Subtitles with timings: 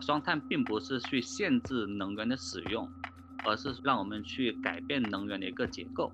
[0.00, 2.88] 双碳并不是去限制能源的使用，
[3.44, 6.10] 而是让我们去改变能源的一个结构。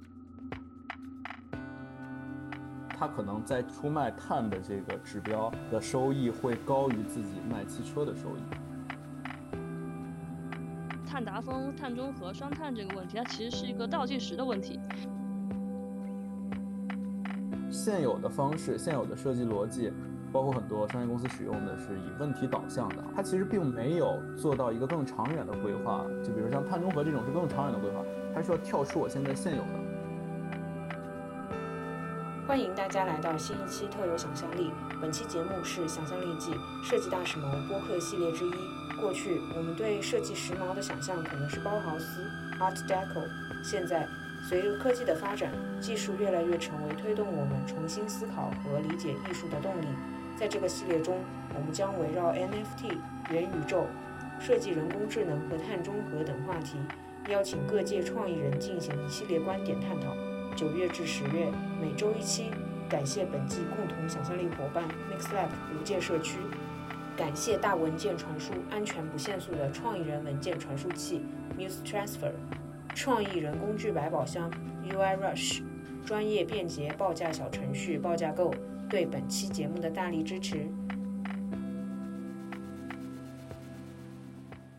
[2.99, 8.41] 它可能在出卖碳的这个指标的收益会高于自己卖汽车的收益。
[11.07, 14.81] 碳达峰、碳中和、双碳这个问题，它其实是一个倒计时的问题。
[17.71, 19.93] 现有的方式、现有的设计逻辑，
[20.37, 26.05] 包括很多商业公司使用的是以问题导向的，它其实并没有做到一个更长远的规划。
[26.23, 28.05] 就比如像碳中和这种是更长远的规划，
[28.35, 29.69] 它是要跳出我现在现有的。
[32.47, 34.73] 欢迎大家来到新一期特有想象力。
[35.01, 36.53] 本期节目是《想象力季
[36.85, 39.01] 设计大时髦播客系列之一。
[39.01, 42.21] 过去我们对设计时髦的想象可能是包豪斯
[42.61, 43.25] （Art Deco），
[43.65, 44.07] 现在
[44.47, 49.87] 随着科技的发展，技术越来越成为推动我们重新思考和理解艺术的动力。
[50.37, 51.19] 在这个系列中，
[51.55, 52.99] 我们将围绕 NFT、
[53.31, 53.87] 元宇宙、
[54.39, 56.77] 设计人工智能和碳中和等话题，
[57.31, 60.15] 邀请各界创意人进行一系列观点探讨。
[60.55, 62.51] 九月至十月，每周一期。
[62.89, 66.39] 感谢本季共同想象力伙伴 MixLab 无界社区，
[67.17, 71.25] 感谢大文件传输安全不限速的创意人文件传输器
[71.59, 72.31] Muse Transfer，
[72.95, 74.49] 创意人工具百宝箱
[74.89, 75.63] UI Rush，
[76.05, 78.55] 专业便捷报价小程序报价购
[78.89, 80.69] 对本期节目的大力支持。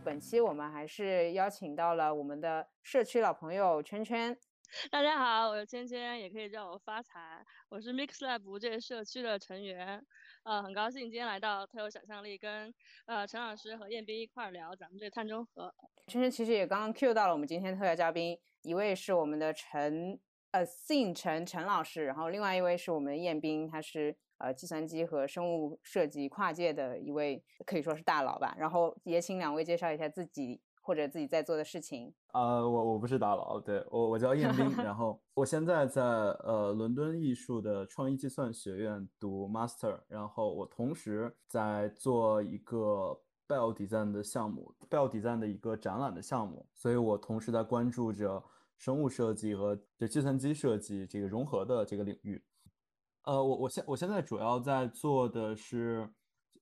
[0.06, 4.38] 本期我们还是邀请到了我们的社区老朋友圈圈。
[4.90, 7.46] 大家好，我是圈圈，也可以叫我发财。
[7.68, 10.02] 我是 MixLab 这个社区的成员，
[10.44, 12.74] 呃，很高兴今天来到特有想象力，跟
[13.08, 15.74] 呃陈老师和彦斌一块儿聊咱们这碳中和。
[16.08, 20.18] 圈圈其实也刚刚 Q 到了我们今天特邀嘉宾，一位是我们的陈，
[20.52, 28.56] 呃，姓陈陈老师，然后另外一位是我们彦斌，他是呃计算机和生物设计跨界的一位，可以说是大佬吧。
[28.58, 30.62] 然后也请两位介绍一下自己。
[30.80, 48.42] 或者自己在做的事情啊，我我不是大佬，对我我叫彦斌，然后我现在在呃伦敦艺术的创意计算学院读 master，然后我同时在做一个 bell Design 的项目，bell Design 的一个展览的项目，所以我同时在关注着
[48.78, 52.44] 生物设计和这计算机设计这个融合的这个领域。
[53.24, 56.10] 呃，我我现我现在主要在做的是。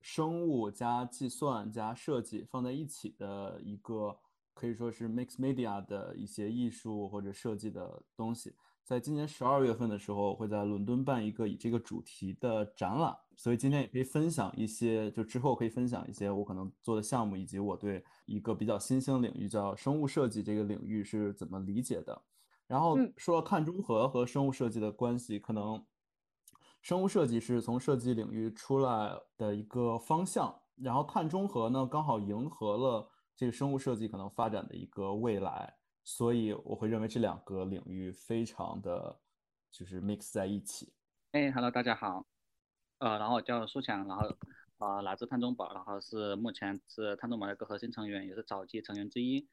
[0.01, 4.15] 生物加计算加设计放在一起的一个，
[4.53, 8.53] 可以说是 mix media 的一些艺术或者设计的东西。
[8.83, 22.21] 在今年十二月份的时候，会在伦敦办一个以这个主题的展览，所以今天也可以分享一些，就之后可以分享一些我可能做的项目，以及我对一个比较新兴领域叫生物设计这个领域是怎么理解的。
[22.67, 25.85] 然后说碳中和和生物设计的关系，可能。
[26.81, 35.73] 生物设计是从设计领域出来的一个方向，然后碳中和呢，刚好迎合了这个生物设计可能发展的一个未来，
[36.03, 39.19] 所以我会认为这两个领域非常的
[39.71, 40.93] 就是 mix 在一起。
[41.31, 42.23] 哎，Hello，大家好，
[42.99, 44.35] 呃，然后我叫苏强，然后
[44.79, 49.47] 呃来自碳中宝，然后是目前是碳中宝的一个核心成员，也是早期成员之一。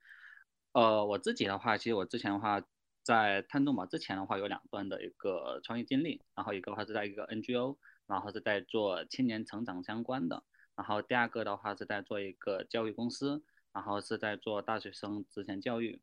[0.73, 2.63] 呃，我自己的话，其实我之前的话。
[3.05, 7.77] 在碳中宝之前的话，有两段的一个创业经历，然后一个的话是在一个 NGO，
[8.07, 10.45] 然后是在做青年成长相关的，
[10.77, 13.43] 然后第二个的话是在做一个教育公司，
[13.73, 16.01] 然后是在做大学生职前教育，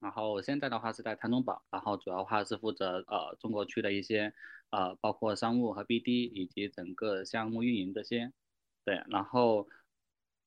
[0.00, 4.34] 然后现在的话是在碳中宝，然后主要的话是负责呃中国区的一些
[4.70, 8.32] 呃包括商务和 BD 以及整个项目运营这些，
[8.84, 9.68] 对，然后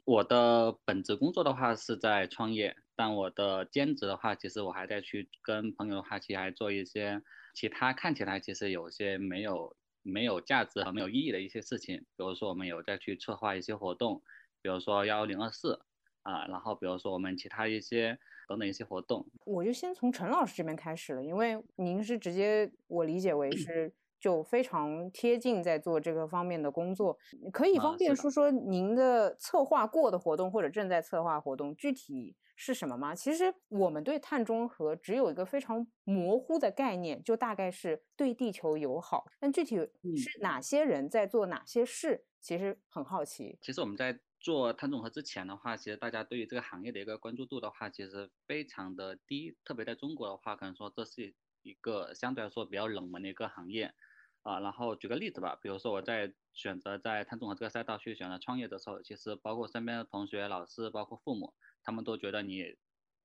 [0.05, 2.75] 我的本职工作的话是在创业。
[2.95, 7.23] 但我的兼职的话，其实我还在去跟朋友的话，其实还做一些
[7.53, 9.73] 其他看起来其实有些没有
[10.03, 11.99] 没有价值和没有意义的一些事情。
[11.99, 14.21] 比如说我们有在去策划一些活动，
[14.61, 15.79] 比如说幺零二四
[16.23, 19.25] 啊，然后比如说我们其他一些等等一些活动。
[19.45, 27.17] 我就先从陈老师这边开始了，因为您是直接我理解为是 就非常贴近在做这个方面的工作，
[27.53, 32.35] 可以方便说说您的策划过的活动或者正在策划活动具体。
[32.61, 33.15] 是什么吗？
[33.15, 39.23] 其实我们对碳中和只有一个非常模糊的概念，就大概是对地球友好。
[39.39, 43.57] 但具体是哪些人在做哪些事，其实很好奇。
[43.61, 49.57] 其实我们在做碳中和之前的话，其实大家对于这个行业的一个关注度的话，其实非常的低。
[49.65, 53.93] 特别在中国的话，可能说这是一个相对来说比较冷门的一个行业
[54.43, 54.59] 啊。
[54.59, 61.53] 然后举个例子吧，比如说我在选择在碳中和这个赛道去选择创业的时候，其实包括身边的同学、老师，包括父母。
[61.81, 62.75] 他们都觉得你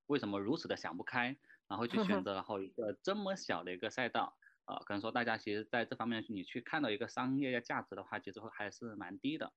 [0.07, 1.37] 为什么如此的想不开，
[1.69, 4.79] 然后去选择然后一个这么小的一个赛道啊？
[4.87, 9.53] 可能说大家其实在这方面你去看到一个商业价值的话，其实还是蛮低的。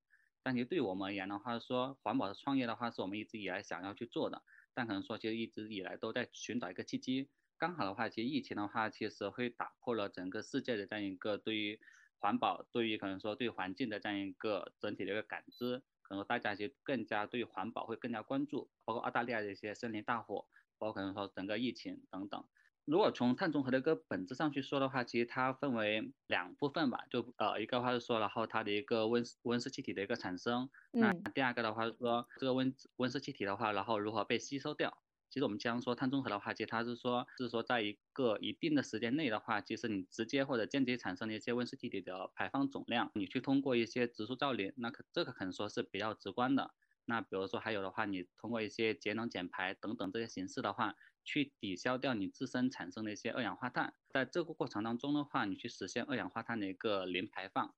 [0.48, 4.42] 但其实对我们而言的话，说环保的创业的话，是我们一直以来想要去做的，
[4.72, 7.28] 但可能说其实一直以来都在寻找一个契机。
[7.58, 11.78] 刚好的话，其实疫情的话，其实会打破了整个世界的这样一个对于
[12.16, 20.48] 环保、对于可能说对环境的这样一个整体的一个感知，可能大家其实更加对环保会更加关注，包括澳大利亚的一些森林大火，
[20.78, 22.42] 包括可能说整个疫情等等。
[22.88, 35.02] 如果从碳中和的一个本质上去说的话，其实它分为两部分吧，就呃一个话是说，然后它的一个温温室气体的一个产生，那第二个的话是说这个温温室气体的话，然后如何被吸收掉。
[35.28, 46.72] 其实我们经常说碳中和的话，其实它是说是说在一个一定的时间内的话，其实你直接或者间接产生的一些温室气体的排放总量，你去通过一些植树造林，那可这个可能说是比较直观的。
[47.08, 50.94] 那比如说还有的话，你通过一些节能减排等等这些形式的话。
[51.24, 57.74] 去抵消掉你自身产生的一些二氧化碳，在这个过程当中的话，你去实现二氧化碳的一个零排放，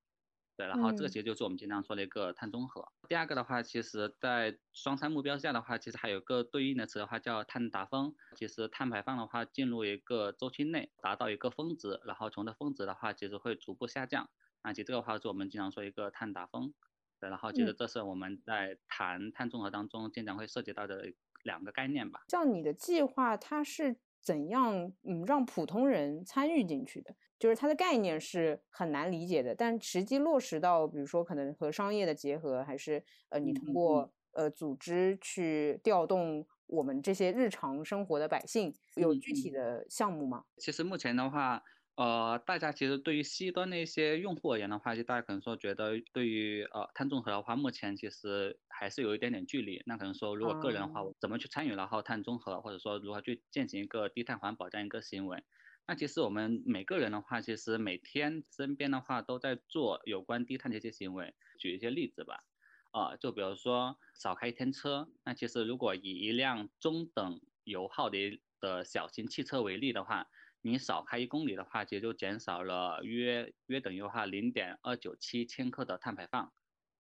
[0.57, 2.93] 对，然后这个其实就是我们经常说的一个碳中和。
[3.09, 8.15] 第二个的话，其实在双碳目标下的话，其实还有个对应的词的话叫碳达峰。
[8.37, 14.31] 其实碳排放的话进入一个周期内达到一个峰值，然后从这峰值的话其实会逐步下降。
[14.63, 16.90] 那其实这个话是我们经常说一个碳达峰，对，
[17.29, 21.13] 然后觉得这是我们在谈碳中和当中经常会涉及到的。
[21.43, 27.17] 两个概念吧，像你的计划，它是怎样嗯让普通人参与进去的？
[27.39, 40.45] 就是它的概念是很难理解的，但实际落实到，比如说可能和商业的结合，还是呃你通过呃组织去调动我们这些日常生活的百姓，有具体的项目吗？
[40.59, 41.63] 其实目前的话。
[42.01, 49.83] 呃，大家其实对于 C 端的一些用户而言的话，就大家可能说觉得对于呃碳中和的话，目前其实还是有一点点距离。
[49.85, 55.45] 那可能说，如果个人的话，怎么去参与然后碳中和，或者说如何去践行一个低碳环保这样一个行为？
[55.87, 61.35] 那其实我们每个人的话，其实每天身边的话都在做有关低碳的一些行为。
[61.59, 62.45] 举一些例子吧，
[62.93, 65.11] 啊，就比如说少开一天车。
[65.23, 70.29] 那其实如果以一辆中等油耗的的小型汽车为例的话，
[70.63, 76.53] 你少开一公里的话，其实就减少了约约等于的话零点二九七千克的碳排放。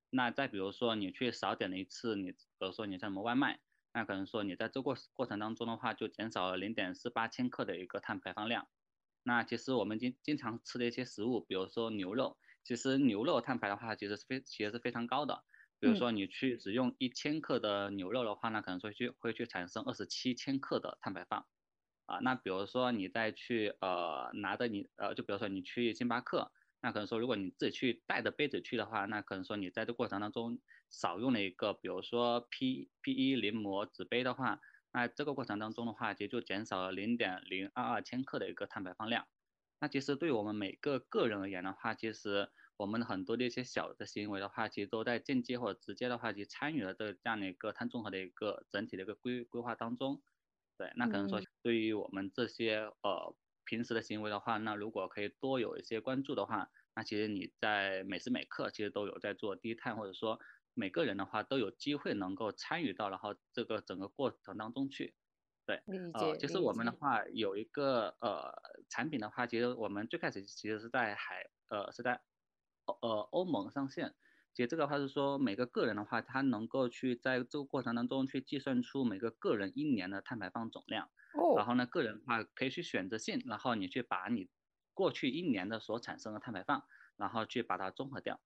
[0.08, 3.60] 那再比如说你去少点了一次，你比如说你像什么外卖，
[3.92, 8.66] 那可能说你在这过过程当中的话，就减少了零点四八千克的一个碳排放量。
[9.22, 15.44] 那其实我们经经常吃的一些食物，比如说牛肉，其实牛肉碳排的话，其实是非其实是非常高的。
[15.78, 21.46] 比如说你去只用一千克的牛肉的话，那可能说去会去产生二十七千克的碳排放。
[22.10, 26.50] 啊，那比如说你再去呃拿着你呃，就比如说你去星巴克，
[26.82, 30.58] 那可能说如果你自己去带着杯子去的话，那可能说你在这过程当中
[30.90, 34.58] 少用了一个，比如说 P P 一临摹纸杯的话，
[34.92, 39.28] 那这个过程当中的话，其实就减少了零点零二二千克的一个碳排放量。
[39.78, 50.20] 那其实对我们每个个人而言的话，其实我们很多的一些小的行为的话，其实都在间接或者直接的话，去参与了这这样的一个碳中和的一个整体的一个规规划当中。
[50.80, 53.36] 对，那可能说对于我们这些呃
[53.66, 60.38] 平时的行为的话，那如果可以多有一些关注的话，那其实你在每时每刻其实都有在做低碳，或者说
[60.72, 65.14] 每个人的话都有机会能够参与到然后这个整个过程当中去。
[65.66, 65.82] 对，
[66.14, 68.50] 呃，其实我们的话有一个呃
[68.88, 72.22] 产品的话，其实我们最开始其实是在海呃是在
[73.02, 74.14] 呃欧盟上线。
[74.52, 81.10] 其实这个话是说，每个个人的话，他能够去在这个过程当中去计算出每个个人一年的碳排放总量。
[81.32, 81.56] 哦。
[81.56, 84.48] 然后呢，个人的话可以去选择性，然后你去把你
[84.94, 86.84] 过去一年的所产生的碳排放，
[87.16, 88.40] 然后去把它综合掉。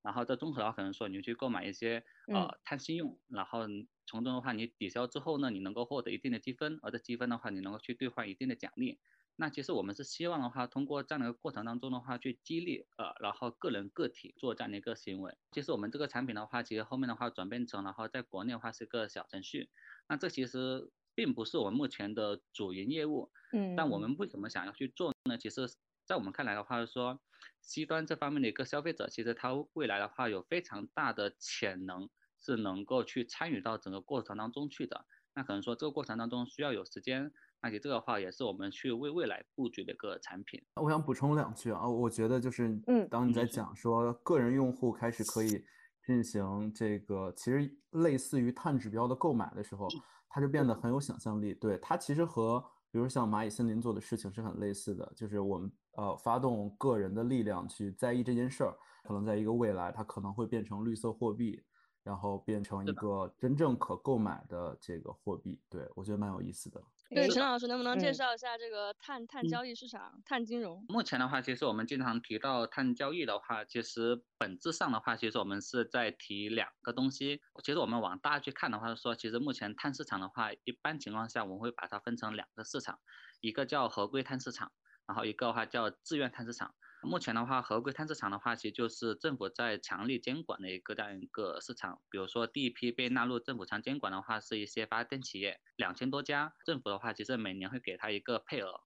[0.00, 3.66] 然后这综合的话，可能说你去购买一些呃碳信用，然后
[4.06, 9.00] 从中的话你抵消之后呢，你能够获得一定的积分，而这积分的话，你能够去兑换一定的奖励。
[9.40, 15.38] 那其实我们是希望的话，通过这样的一个过程当中的话，去激励呃，然后个人个体做这样的一个行为。
[15.52, 19.70] 其实我们这个产品的话，其实后面的话转变成，然后在国内的话是一个小程序。
[20.08, 23.30] 那这其实并不是我们目前的主营业务。
[23.52, 23.76] 嗯。
[23.76, 25.38] 但我们为什么想要去做呢？
[25.38, 25.68] 其实，
[26.04, 27.20] 在我们看来的话，是说
[27.60, 35.06] ，C 端这方面的一个消费者，其实他未来的话有非常大的潜能，是能够去参与到整个过程当中去的。
[35.34, 37.32] 那可能说这个过程当中需要有时间。
[37.60, 40.62] 而且这个话也是我们去为未来布局的一个产品。
[40.76, 45.64] 我想补充两句啊，我觉得就是，嗯，当你在讲说个人用户开始可以
[46.06, 49.88] 进行这个其实类似于碳指标的购买的时候，
[50.28, 51.52] 它就变得很有想象力。
[51.52, 61.62] 对它其实和比如像蚂蚁森林做的事情是很类似的，就是我们呃发动个人的力量去在意这件事儿，可能在一个未来它可能会变成绿色货币，
[62.02, 65.60] 然后变成一个真正可购买的这个货币。
[65.68, 66.82] 对我觉得蛮有意思的。
[67.10, 70.84] 对，陈老师能不能介嗯绍一下这个碳碳嗯交易市场、碳金融？
[70.88, 77.40] 目前的话，其实我们经常提到碳交易的话，其实本质上的话，其实我们是在提两个东西。
[77.64, 82.98] 其实我们往大去看的话，说其实目前碳市场的话，一般情况下我们会把它分成两个市场，
[83.40, 84.70] 一个叫合规碳市场，
[85.06, 86.74] 然后一个的话叫自愿碳市场。
[87.02, 92.00] 目前的话，合规碳市场的话，其实就是政府在强力监管的一个这样一个市场。
[92.10, 96.54] 比如说，第一批被纳入政府强监管的话，是一些发电企业，两千多家。
[96.64, 98.80] 政府的话，其实每年会给他一个配额，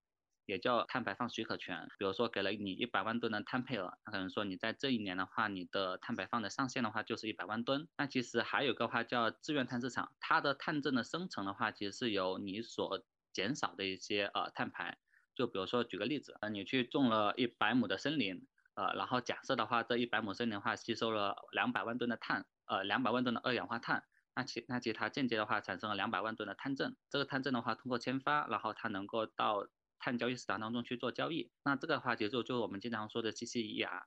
[0.44, 1.88] 也叫碳排放许可权。
[1.98, 7.88] 比如说，给了你一百万吨的碳配额，那可能说你在这一年的话，你的碳排放的上限的话就是一百万吨。
[7.96, 13.02] 那其实还有个话叫自愿碳市场，它的碳证的生成的话，其实是由你所
[13.32, 14.98] 减少的一些呃碳排。
[15.34, 29.66] 就比如说举个例子，呃，你去种了一百亩的森林，呃，然后假设的话，这一百亩森林的话吸收了两百万吨的碳，呃，两百万吨的二氧化碳，那其那其他间接的话产生了两百万吨的碳证，这个碳证的话通过签发，然后它能够到
[29.98, 34.02] 碳交易市场当中去做交易，那这个的话其实就就是我们经常说的 CCER，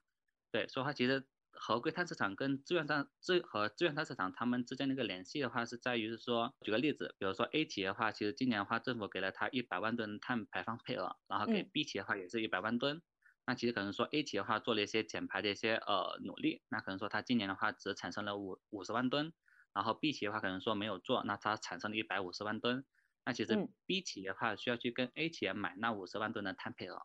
[0.51, 1.25] 对，所以它其实
[1.57, 13.01] 合规碳市场跟自愿碳自和自愿碳市场它们之间的一个联系的话，是在于是说，举个例子，比如说 A 企业的话，其实今年的话，政府给了它一百万吨碳排放配额，然后给嗯 B 企业的话也是一百万吨。
[13.47, 19.33] 那其实可能说 A 企业的话做了一些减排的一些呃努力，那可能说它今年的话只产生了五五十万吨，
[19.73, 22.85] 然后 B 企业的话可能说没有做，那它产生了一百五十万吨。
[23.23, 27.01] 那其实嗯 B 企业的话需要去跟 A 企业买那五十万吨的碳配额。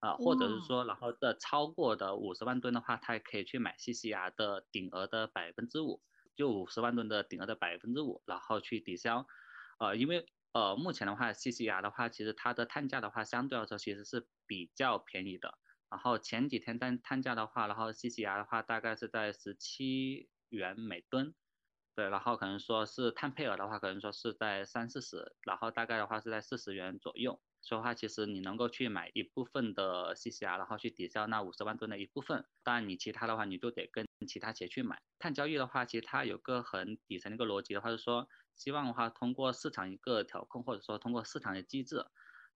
[0.00, 6.02] 啊，或者是说，然后的超过的五十万吨的话，它也可以去买 CCR 的顶额的百分之五，
[6.36, 9.26] 就五十万吨的顶额的百分之五，然后去抵消。
[9.78, 15.58] 呃，因为呃目前的话，CCR 的话，其实它的碳价的话，相对来说其实是比较便宜的。
[15.90, 21.34] 然后前几天碳碳价的话，然后 CCR 的话大概是在十七元每吨，
[21.94, 27.40] 对，然后可能说是碳配额的话，可能说是在三四十，然后大概的话是在四十元左右。
[27.60, 32.44] 所以话，其实你能够去买一部分的 CCR，然后去抵消那五十万吨的一部分。
[32.62, 35.02] 当然，你其他的话，你就得跟其他企业去买。
[35.18, 42.06] 碳交易的话，其实它有个很底层的一个逻辑的话，是说希望的话通过市场一个调控，或者说通过市场的机制，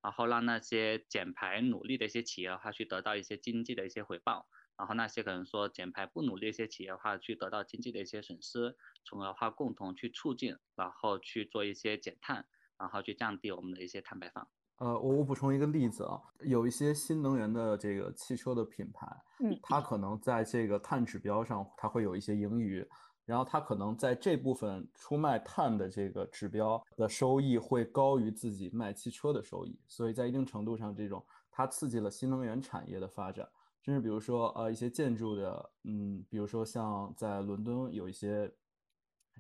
[0.01, 4.49] 然后让那些减排努力的一些企业的话去得到一些经济的一些回报。
[4.79, 12.47] 然后那些可能说减排不努力一些企业的话，去得到经济的一些损失，从而的话共同去促进，然后去做一些减碳，
[12.79, 14.49] 然后去降低我们的一些碳排放。
[14.79, 19.07] 呃，我我补充一个例子啊，有一些新能源的这个汽车的品牌，
[19.39, 22.85] 嗯它可能在这个碳指标上，它会有一些盈余，
[23.25, 33.49] 然后它可能在这部分出卖碳的这个指标的收益会高于自己卖汽车的收益，所以在一定程度上，这种它刺激了新能源产业的发展，
[33.83, 38.53] 甚至比如说呃一些建筑的，嗯，比如说像在伦敦有一些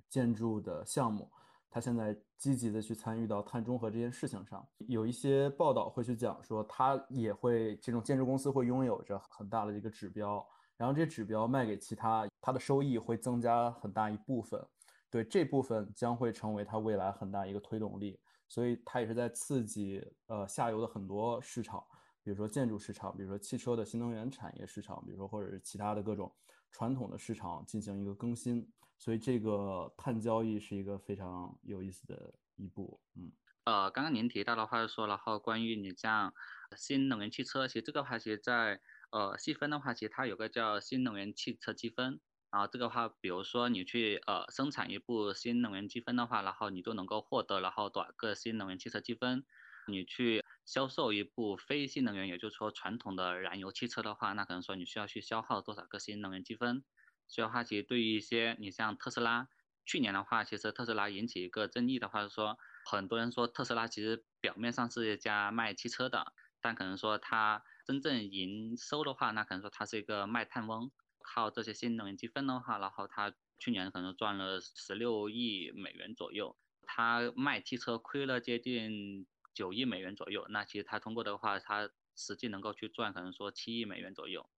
[0.08, 1.28] 建筑的项目。
[1.74, 14.62] 他现在积极的去参与到碳中和这件事情上，有一些报道会去讲说，他也会这种建筑公司会拥有着很大的一个指标，然后这指标卖给其他，它的收益会增加很大一部分，
[15.08, 21.82] 对这部分将会成为它未来很大一个推动力，所以它也是在刺激呃下游的很多市场，
[22.22, 26.30] 比如说建筑市场，比如说汽车的新能源产业市场，比如说或者是其他的各种
[26.70, 28.70] 传统的市场进行一个更新。
[29.02, 33.32] 所以这个碳交易是一个非常有意思的一步，嗯，
[33.64, 36.32] 呃，刚刚您提到的话说，然后关于你像
[36.76, 38.80] 新能源汽车，其实这个话，其实在
[39.10, 42.20] 呃细分的话，其实它有个叫新能源汽车积分，
[42.52, 49.44] 然后这个话，比如说你去呃生产一部新能源积分的话，然后你就能够获得然后多少个新能源汽车积分，
[49.88, 56.84] 你去销售一部非新能源，也就是说传统的燃油汽车的话，那可能说你需要去消耗多少个新能源积分。
[57.32, 59.48] 所以的话，其实对于一些你像特斯拉，
[59.86, 84.50] 去年的话，其实特斯拉引起一个争议的话是说，很多人说特斯拉其实表面上是一家卖汽车的，但可能说它真正营收的话，那可能说它是一个卖碳翁，靠这些新能源积分的话，然后它去年可能赚了十六亿美元左右，它卖汽车亏了接近九亿美元左右，那其实它通过的话，它实际能够去赚可能说七亿美元左右。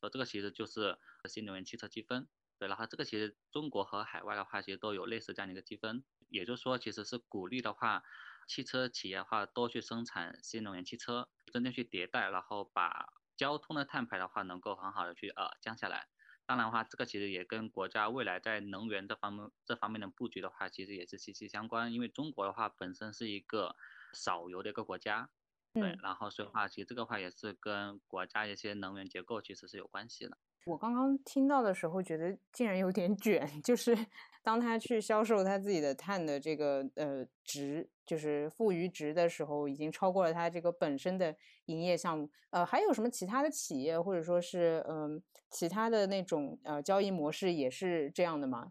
[0.00, 2.26] 所以这个其实就是新能源汽车积分，
[2.58, 8.02] 对，然后这个其实中国和海外的话，其实都有类似这样的一个积分，也就是说，其实是鼓励的话，
[8.48, 16.08] 汽车企业的话多去生产新能源汽车，真正去迭代，然后把交通的碳排的话能够很好的去呃降下来。
[16.46, 21.92] 当然的话，这个其实也跟国家未来在能源这方面这方面的布局的话，其实也是息息相关。
[21.92, 23.76] 因为中国的话本身是一个
[24.12, 25.30] 少油的一个国家，
[25.72, 30.36] 对，嗯然后所以的话，其实这个话也是跟国家一些能源结构其实是有关系的。
[30.66, 33.96] 我刚刚听到的时候，觉得竟然有点卷， 就是
[34.42, 41.34] 当他去销售他自己的碳的这个呃值，就是富余值的时候，已经超过了他这个本身的
[41.66, 42.30] 营业项目。
[42.50, 48.70] 呃，还有什么其他的企业，或者说是嗯、其他的那种呃交易模式也是这样的吗？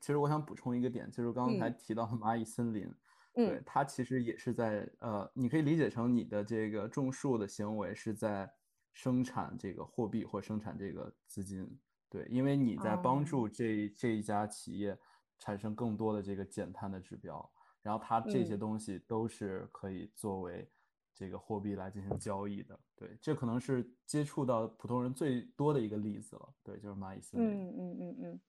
[0.00, 2.88] 其实我想补充一个点，就是刚才嗯提到的蚂蚁森林，
[3.42, 8.50] 对嗯，它其实也是在呃，你可以理解成你的这个种树的行为是在
[8.92, 11.68] 生产这个货币或生产这个资金，
[12.08, 13.24] 对，因为你在帮哦。
[13.24, 14.96] 助这这一家企业
[15.38, 18.58] 产生更多的这个减碳的指标，然后它这些嗯。
[18.58, 20.70] 东西都是可以作为
[21.12, 27.50] 这个货币来进行交易的，对，这可能是接触到普通人最多的一个例子了，对，就是蚂蚁森林。
[27.50, 28.40] 嗯嗯嗯嗯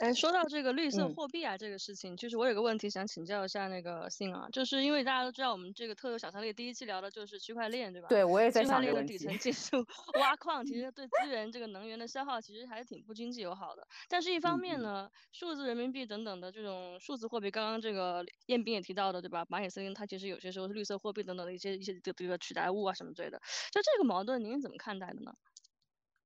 [0.00, 8.08] 哎，说到这个绿色嗯货币啊，这个事情，就是我有个问题想请教一下那个信啊，就是因为大家都知道我们这个特有想象力第一期聊的就是区块链，对吧？
[8.08, 9.38] 对我也在区块想这个问题链的底层。
[9.38, 9.84] 技术
[10.18, 13.86] 挖矿，其实对资源这个能源的消耗其实还是挺不经济友好的。
[14.08, 19.44] 但是，一方面呢，数字人民币等等的这种数字货币，刚刚这个彦斌也提到的，对吧？
[19.46, 23.38] 蚂蚁森林它其实有些时候是绿色货币等等的一些一些这个取代物啊什么之类的。
[23.72, 25.32] 就这个矛盾，您是怎么看待的呢？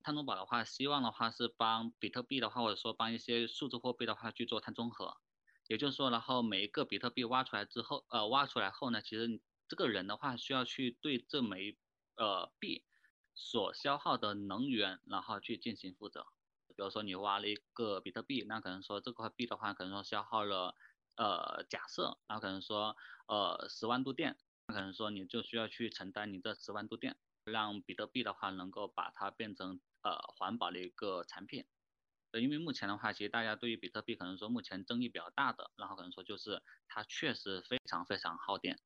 [0.07, 5.17] 碳中宝的话，希望的话是帮比特币的话，或者说帮一些数字货币的话去做碳中和。
[5.67, 11.77] 也就是说，然后每一个比特币挖出来之后，呃，挖出来后呢，其实这个人的话需要去对这枚
[12.15, 12.85] 呃币
[13.35, 16.25] 所消耗的能源，然后去进行负责。
[16.69, 20.73] 比如说你挖了一个比特币，那可能说这块币的话，可能说消耗了
[21.17, 22.95] 呃假设，然后可能说
[23.27, 24.37] 呃十万度电，
[24.67, 27.17] 那可能说你就需要去承担你这十万度电。
[27.49, 29.79] 让比特币的话能够把它变成
[30.11, 31.65] 呃环保的一个产品。
[32.31, 38.77] 呃，因为目前的话，其实大家对于比特币可能说目前争议比较大的，然后可能说就是它确实非常非常耗电。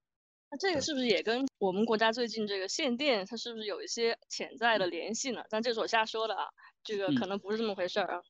[0.51, 5.43] 那这个是不是也跟我们国家最近这个限电，它是不是有一些潜在的联系呢？
[5.49, 6.49] 但这是我瞎说的啊，
[6.83, 8.21] 这个可嗯能不是这么回事儿啊。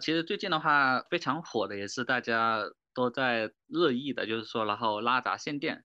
[0.00, 2.62] 其实最近的话非常火的也是大家
[2.94, 5.84] 都在热议的，就是说然后拉闸限电。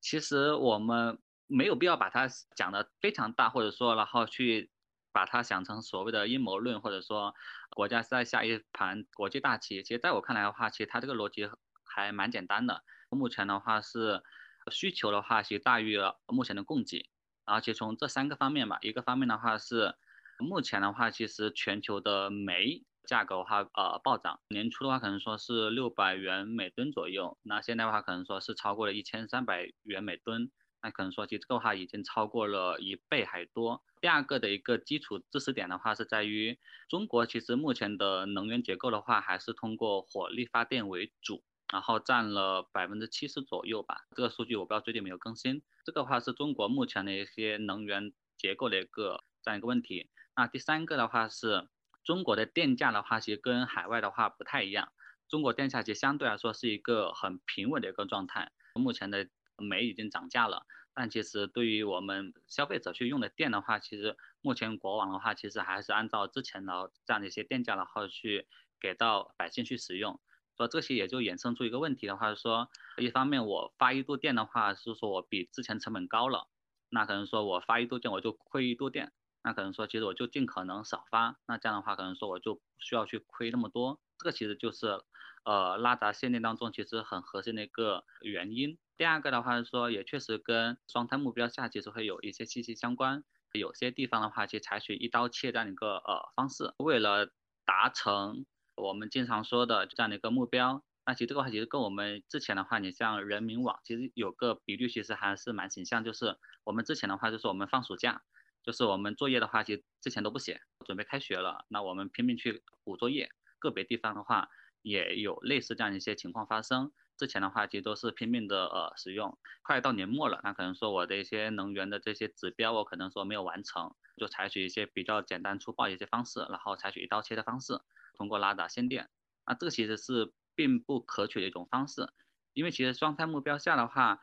[0.00, 4.70] 其实我们没有必要把它讲得非常大，或者说然后去
[5.16, 7.34] 把它想成所谓的阴谋论，或者说
[7.70, 9.82] 国家是在下一盘国际大棋。
[9.82, 11.48] 其实在我看来的话，其实它这个逻辑
[11.86, 12.84] 还蛮简单的。
[13.08, 14.22] 目前的话是
[14.70, 17.08] 需求的话，其实大于了目前的供给。
[17.46, 19.94] 然后其实从这三个方面吧，一个方面的话是
[20.38, 24.40] 目前的话，其实全球的煤价格的话，呃，暴涨。
[24.50, 30.50] 年初的话，可能说是六百元每吨左右，那现在的话，可能说是超过了一千三百元每吨。
[30.86, 33.82] 那可能说，其实这个话已经超过了一倍还多。
[34.00, 44.06] 第二个的一个基础知识点的话，是在于中国其实目前的能源结构的话，还是通过火力发电为主，然后占了百分之七十左右吧。
[44.14, 45.60] 这个数据我不知道最近没有更新。
[45.84, 50.08] 这个话是中国目前的一些能源结构的一个这样一个问题。
[50.36, 51.66] 那第三个的话是
[52.04, 54.92] 中国的电价的话，其实跟海外的话不太一样。
[55.28, 58.52] 中国电价其实相对来说是一个很平稳的一个状态。
[58.76, 60.66] 目前的煤已经涨价了，
[60.98, 68.48] 但其实对于我们消费者去用的电的话，其实目前国网的话，其实还是按照之前的这样的一些电价然后去
[68.80, 70.18] 给到百姓去使用。
[70.56, 76.48] 所以这些也就衍生出一个问题的话，说一方面我发一度电的话，是说我比之前成本高了，
[76.88, 79.12] 那可能说我发一度电我就亏一度电，
[79.44, 84.98] 那可能说其实我就尽可能少发，那这样的话可能说我就不需要去亏那么多，这个其实就是
[85.44, 88.78] 呃拉闸限电当中其实很核心的一个原因。
[88.96, 97.30] 第二个的话是说也确实跟双碳目标下其实会有一些息息相关，有些地方的话其实采取一刀切这样一个呃方式，为了
[97.64, 100.82] 达成我们经常说的这样的一个目标。
[101.04, 108.22] 那其实这个话其实跟我们之前的话，你像人民网其实有个比率，其实还是蛮形象，就是我们之前的话就是我们放暑假，
[108.64, 113.30] 就是我们作业的话，其实之前都不写，准备开学了，那我们拼命去补作业。
[113.58, 114.48] 个别地方的话
[114.82, 116.92] 也有类似这样一些情况发生。
[117.18, 127.80] 之前的话其实都是拼命的呃使用，快到年末了，那可能说我的一些能源的这些指标，我可能说没有完成，就采取一些比较简单粗暴一些方式，然后采取一刀切的方式，
[128.14, 129.08] 通过拉闸限电。
[129.46, 132.08] 那这个其实是并不可取的一种方式，
[132.52, 134.20] 因为其实双碳目标下的话，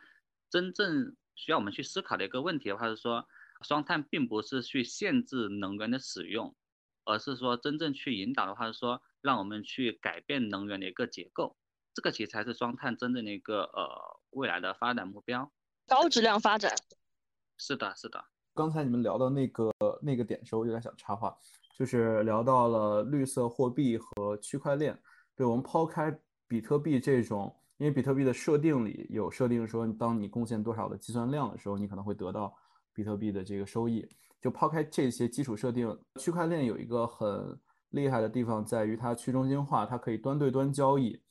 [0.49, 3.27] 真正需要我们去思考的一个问题的话是说，
[3.61, 6.55] 双碳并不是去限制能源的使用，
[7.05, 11.55] 而是说真正去引导的话是说，让我们去改变能源的一个结构，
[11.93, 13.87] 这个其实才是双碳真正的一个呃
[14.31, 15.51] 未来的发展目标。
[15.87, 16.73] 高质量发展。
[17.57, 18.23] 是的，是的。
[18.55, 21.35] 刚才你们聊到那个那个点的时候，我有点想插话，
[21.77, 24.99] 就是聊到了绿色货币和区块链。
[25.35, 26.15] 对我们抛开
[26.47, 32.55] 比特币这种，因因为比特币的设定里有设定说，当你贡献多少的计算量的时候，你可能会得到
[32.93, 34.07] 比特币的这个收益。
[34.39, 41.21] 就抛开这些基础设定，区块链有一个很厉害的地方在于它去中心化，它可以端对端交易。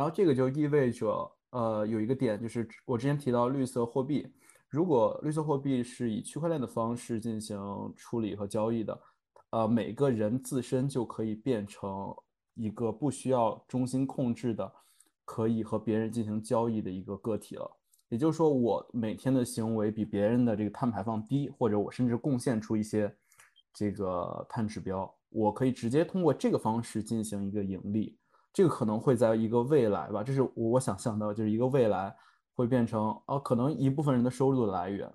[0.00, 4.26] 然后这个就意味着，呃，有一个点就是我之前提到绿色货币，
[4.70, 7.58] 如果绿色货币是以区块链的方式进行
[7.94, 8.98] 处理和交易的，
[9.50, 12.14] 呃，每个人自身就可以变成
[12.54, 14.72] 一个不需要中心控制的，
[15.26, 17.70] 可以和别人进行交易的一个个体了。
[18.08, 23.14] 也就是说，我每天的行为比别人的这个碳排放低，或者我甚至贡献出一些
[23.74, 28.16] 这个碳指标，我可以直接通过这个方式进行一个盈利。
[28.52, 32.16] 这个可能会在一个未来吧，这是我我想象到，就是一个未来
[32.54, 35.12] 会变成哦，可能一部分人的收入的来源。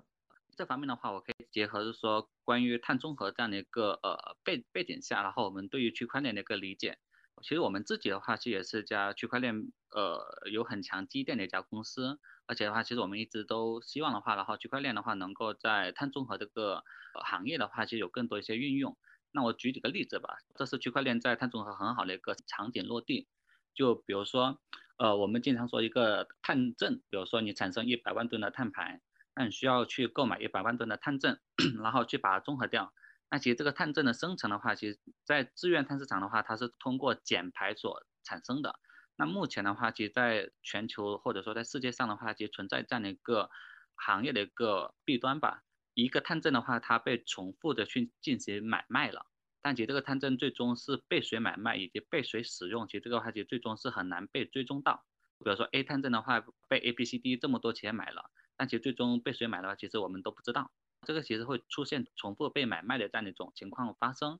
[0.56, 6.98] 这方面的话，我可以结合就是说关于碳中和这样的一个呃背背景下，然后我们对于区块链的一个理解。
[7.42, 10.18] 其实我们自己的话，其实也是家区块链呃
[10.50, 12.18] 有很强积淀的一家公司。
[12.46, 16.82] 而且的话，其实我们一直都希望的话，然后区块链的话，能够在碳中和这个
[17.22, 18.96] 行业的话，其实有更多一些运用。
[19.32, 23.28] 那我举几个例子吧，这是区块链在碳中和很好的一个场景落地。
[23.74, 24.58] 就比如说，
[24.96, 29.02] 呃，我们经常说一个碳证，比如说你产生一百万吨的碳排，
[29.34, 31.38] 那你需要去购买一百万吨的碳证，
[31.82, 32.94] 然后去把它综合掉。
[33.30, 38.78] 那其实这个碳证的生成的话，其实在自愿碳市场的话，它是通过减排所产生的。
[39.16, 43.50] 那目前的话，其实在全球或者说在世界上的话，其实存在这样的一个
[43.94, 45.64] 行业的一个弊端吧。
[46.02, 49.24] 一个探证的话，它被重复的去进行买卖了，
[49.62, 55.06] 但其实这个探证最终是被谁买卖以及被谁使用，其实这个话其实最终是很难被追踪到。
[55.38, 60.70] 比如说 A 探证的话，被 A、B、C、D 这么多企业买了，但其实最终被谁买的话，其实我们都不知道。
[61.06, 64.38] 这个其实会出现重复被买卖的这样的一种情况发生。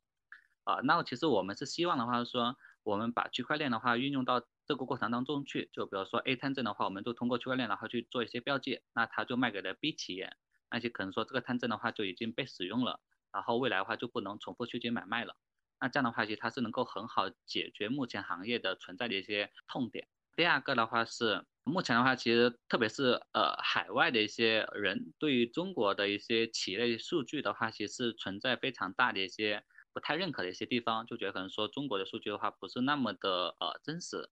[0.64, 10.36] 啊，那其实我们是希望的话说，我们把区块链的话运用到这个过程当中去，就比如说 A 探证的话，我们都通过区块链然后去做一些标记，那它就卖给了 B 企业，
[10.70, 13.00] 那就可能说这个碳证的话就已经被使用了，
[13.32, 15.36] 然后未来的话就不能重复去进行买卖了。
[15.80, 20.08] 那这样的话，其实它是能够很好解决目前行业的存在的一些痛点。
[20.34, 29.64] 第二个的话是，目前的话其实特别是呃海外的一些人对于中国的一些企业数据的话，其实存在非常大的一些。
[29.92, 34.28] 不太认可的一些地方，就觉得可能说中国的数据的话不是那么的呃真实，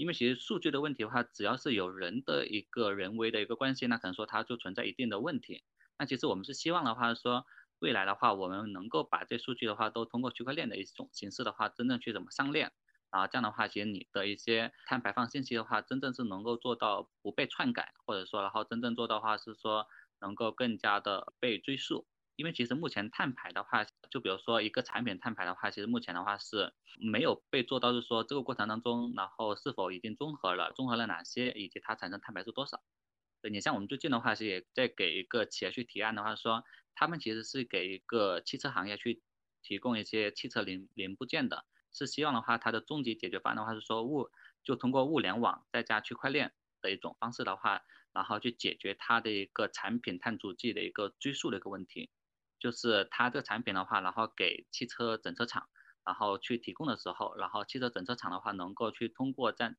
[0.00, 5.62] 因为其实数据的问题的话，只要是有人的一个人为的一个关系，那可能说它就存在一定的问题。
[5.98, 7.44] 那其实我们是希望的话说，
[7.80, 12.72] 未来的话我们能够把这数据的话都通过区块链的一种形式的话，真正去怎么上链，
[13.10, 19.86] 啊这样的话，其实你的一些碳排放信息的话，真正是能够做到不被篡改，或者说然后真正做到的话是说
[20.18, 22.06] 能够更加的被追溯。
[22.40, 32.80] 因为其实目前碳排的话，就比如说一个产品碳排的话，其实目前的话是没有被做到，是说这个过程当中，然后是否已经综合了，综合了哪些，以及它产生碳排是多少。
[33.42, 39.20] 对你像我们最近的话是也在给一个企业去提案的话，说他们其实是给一个汽车行业去
[39.62, 44.30] 提供一些汽车零零部件的，是希望的话它的终极解决方案的话是说物
[44.64, 47.82] 就通过物联网再加区块链的一种方式的话，
[48.14, 52.08] 然后去解决它的一个产品碳足迹的一个追溯的一个问题。
[52.60, 55.68] 就是它这个产品的话，然后给汽车整车厂，
[56.04, 59.74] 然后去提供的时候，然后汽车整车厂的话，能够去通过在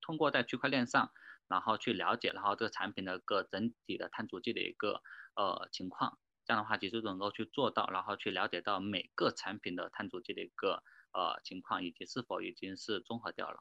[0.00, 1.10] 通过在区块链上，
[1.48, 5.00] 然后去了解，然后这个产品的个整体的碳足迹的一个
[5.36, 13.60] 呃情况，这样的话其实能够去做到，然后去了解到每个产品的碳足迹的一个呃情况，以及是否已经是综合掉了。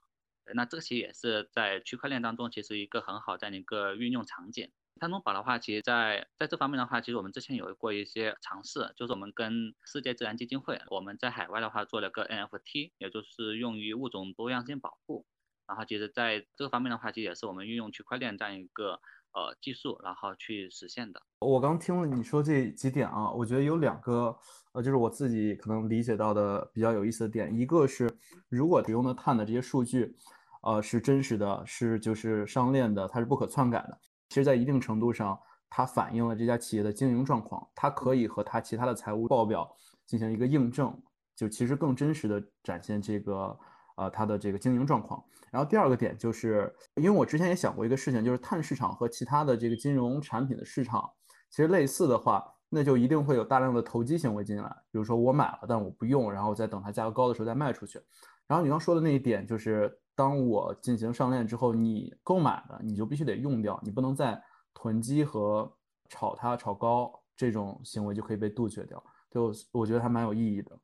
[0.53, 4.71] 那这个其实也是在区块链当中，其实一个很好的一个运用场景。
[4.99, 15.25] 碳中宝的话，其实，在在这方面的话，其实我们之前有过一些尝试，就是我们跟世界自然基金会，我们在海外的话做了个 NFT，也就是用于物种多样性保护。
[15.67, 18.93] 然后，其实在这个方面的话，其实也是我们运用区块链这样一个
[19.33, 21.21] 呃技术，然后去实现的。
[21.39, 24.37] 我刚听了你说这几点啊，我觉得有两个
[24.71, 28.09] 呃，就是我自己可能理解到的比较有意思的点，一个是
[28.47, 30.15] 如果使用的碳的这些数据，
[30.61, 33.99] 呃，是真实的，是就是上链的，它是不可篡改的。
[34.27, 39.69] 其实，在一定程度上，它反映了这家企业的经营状况，它可以和它其他的财务报表
[40.05, 40.93] 进行一个印证，
[41.35, 43.57] 就其实更真实的展现这个
[43.97, 45.23] 呃它的这个经营状况。
[45.51, 51.09] 然后第二个点就是，因为我之前也想过一个事情，就是碳市场和其他的这个金融产品的市场
[51.49, 58.01] 其实类似的话，那就一定会有大量的投机行为进来，比如说我买了，但我不用，然后再等它价格高的时候再卖出去。
[58.47, 59.97] 然后你刚说的那一点就是。
[60.15, 64.41] 当我进行上链之后，你购买的你就必须得用掉，你不能再
[64.73, 65.71] 囤积和
[66.09, 69.03] 炒它炒高这种行为就可以被杜绝掉。
[69.29, 70.79] 就我觉得还蛮有意义的。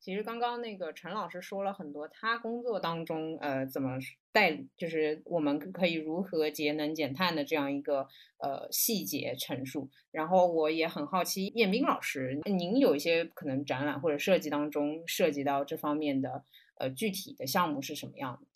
[0.00, 3.98] 其实刚刚那个陈老师说了很多，他工作当中呃怎么
[4.30, 8.06] 带，就是我们可以如何节能减碳的这样一个
[8.38, 9.90] 呃细节陈述。
[10.12, 16.44] 然后我也很好奇，彦斌老师，您有一些可能展览或者设计当中涉及到这方面的
[16.78, 18.46] 呃具体的项目是什么样的？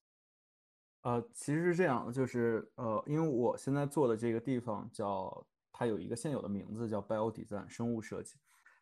[1.03, 8.37] 呃，其实是这样，就是呃，因为我现在做的这个地方叫它有一个现有的名字叫 Bio Design 生物设计。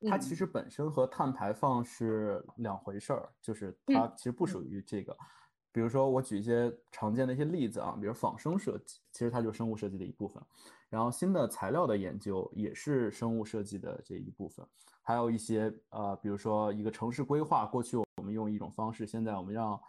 [0.09, 5.17] 它其实本身和碳排放是两回事儿，就是它其实不属于这个。
[5.73, 10.43] 比如说，我举一些常见的一些例子啊，比如仿生设计，其实它就是生物设计的一部分。
[10.89, 14.67] 然后新的材料的研究也是生物设计的这一部分。
[15.03, 19.81] 还有一些呃，比如说一个城市规划，过去我们用一种方式，现在我们让，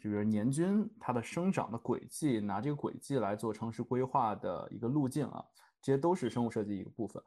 [0.00, 5.44] 比如年均它的生长的轨迹，拿这个轨迹来做城市规划的一个路径啊，
[5.82, 7.22] 这些都是生物设计一个部分。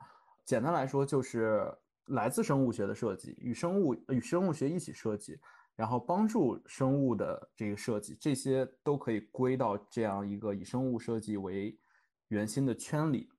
[0.46, 1.74] 简单来说就是。
[2.08, 5.40] 来自生物学的设计，与生物与生物学一起设计，
[5.74, 11.80] 然后帮助生物的这个设计，这些都可以归到这样一个以生物设计为
[12.28, 13.30] 圆心的圈里。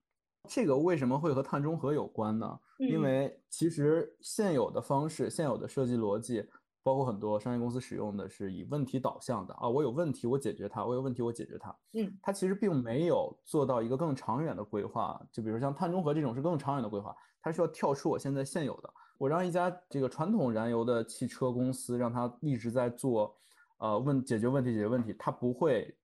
[0.48, 2.58] 这个为什么会和碳中和有关呢？
[2.78, 6.48] 因为其实现有的方式、现有的设计逻辑，
[6.84, 11.74] 包括很多商业公司使用的是以问题导向的啊，我有问题我解决它，我有问题我解决它。
[11.94, 17.16] 嗯，它其实并没有做到一个更长远的规划，就比如像碳中和这种是更长远的规划。
[17.40, 23.34] 它需要跳出我现在现有的，我让一家这个传统燃油的汽车公司，让它一直在做，
[23.78, 25.96] 呃，问解决问题，解决问题，它不会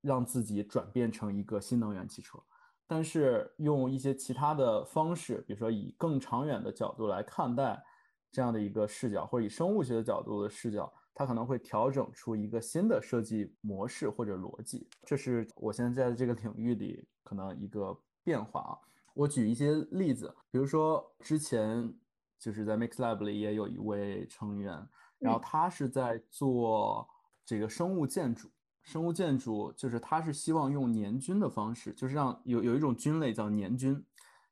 [0.00, 2.38] 让自己转变成一个新能源汽车，
[2.86, 7.82] 但是用一些其他的方式，比如说以更长远的角度来看待
[8.30, 14.88] 这样的一个视角，或者以生物学的角度的视角，它可能会调整出一个新的设计模式或者逻辑。
[15.04, 18.78] 这是我现在在这个领域里可能一个变化啊。
[19.14, 21.92] 我举一些例子，比如说之前
[22.38, 24.86] 就是在 MixLab 里也有一位成员，
[25.18, 27.08] 然后他是在做
[27.44, 28.48] 这个生物建筑。
[28.80, 34.02] 生物建筑就是他是希望用年菌的方式，就是让有有一种菌类叫年菌，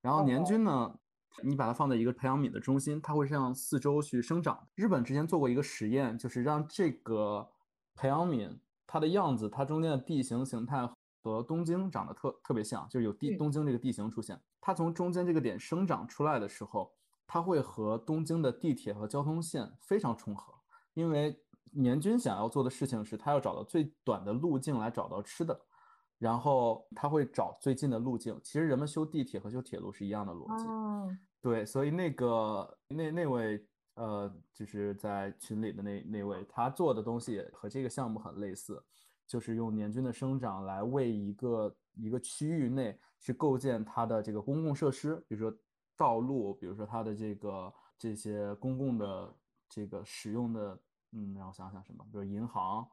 [0.03, 0.99] 然后年菌呢，
[1.43, 4.69] 你把它放在一个培养皿的中心，它会向四周去生长。
[4.75, 7.49] 日本之前做过一个实验，就是让这个
[7.95, 10.89] 培养皿它的样子，它中间的地形形态。
[11.23, 14.41] 和东京长得特特别像，就是有地东京这个地形出现。
[14.61, 16.89] 它从中间这个点生长出来的时候，
[17.27, 20.55] 它会和东京的地铁和交通线非常重合。
[20.95, 21.37] 因为
[21.73, 25.61] 年均想要做的事情是，它要找到最短的路径来找到吃的，
[26.17, 28.39] 然后它会找最近的路径。
[28.45, 30.65] 其实人们修地铁和修铁路是一样的逻辑。
[30.65, 31.11] 哦，
[31.47, 38.83] 对，所以那个那那位呃，就是在群里的那那位，他做的东西和这个项目很类似。
[39.29, 45.57] 就是用年菌的生长来为一个一个区域内去构建它的这个公共设施，比如说
[45.97, 49.33] 道路，比如说它的这个这些公共的
[49.69, 50.81] 这个使用的，
[51.13, 52.85] 嗯，让我想想什么，比如银行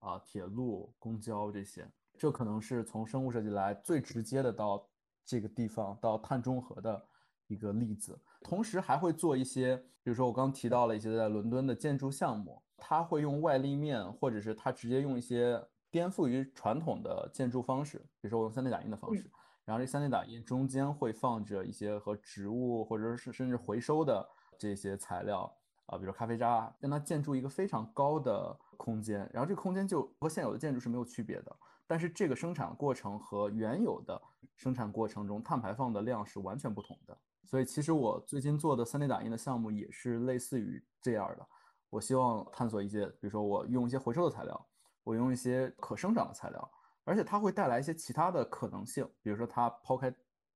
[0.00, 4.86] 啊、铁路、公交这些，这可能是从生物设计来最直接的到
[5.24, 7.08] 这个地方到碳中和的
[7.54, 8.18] 一个例子。
[8.42, 15.64] 同时还会做一些，比如说我刚提到了一些在伦敦的建筑项目，它会用外立面，或者是它直接用一些。
[15.94, 19.30] 颠覆于传统的建筑方式，比如说我用 3D 打印的方式，
[19.64, 34.20] 然后这 3D 打印中间会放着一些和植物或者是甚至回收的这些材料啊，比如咖啡渣，让它建筑一个非常高的空间，然后这个空间就和现有的建筑是没有区别的，但是这个生产过程和原有的
[34.56, 37.16] 生产过程中碳排放的量是完全不同的。
[37.44, 41.46] 所以其实我最近做的 3D 打印的项目也是类似于这样的，
[41.90, 44.66] 我希望探索一些，比如说我用一些回收的材料。
[45.06, 46.72] 我用一些可生长的材料，
[47.04, 50.10] 而且它会带来一些其他的可能性，比如说它抛开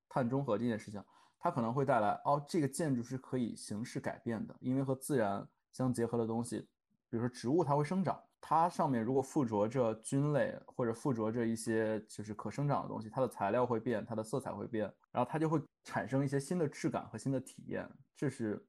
[0.09, 0.99] 碳中和这件事情，
[1.37, 6.67] 它可能会带来哦，这个建筑是可以形式改变的，因为和自然相结合的东西，
[7.11, 18.65] 比如说植物它会生长，它上面如果附着着菌类或者附着着一些就是可生长的东西，它的材料会变，它的色彩会变，然后它就会产生一些新的质感和新的体验，这是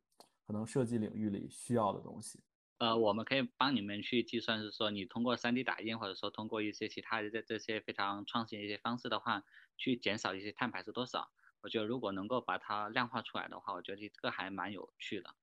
[0.47, 2.43] 可能设计领域里需要的东西。
[2.79, 9.45] 呃，我们可以帮你们去计算，是说你通过 3D 打印，或者说通过一些其他的这这些非常创新的一些方式的话，
[9.77, 11.31] 去减少一些碳排是多少？
[11.61, 15.35] 我觉得如果能够把它量化出来的话，我觉得这个还蛮有趣的。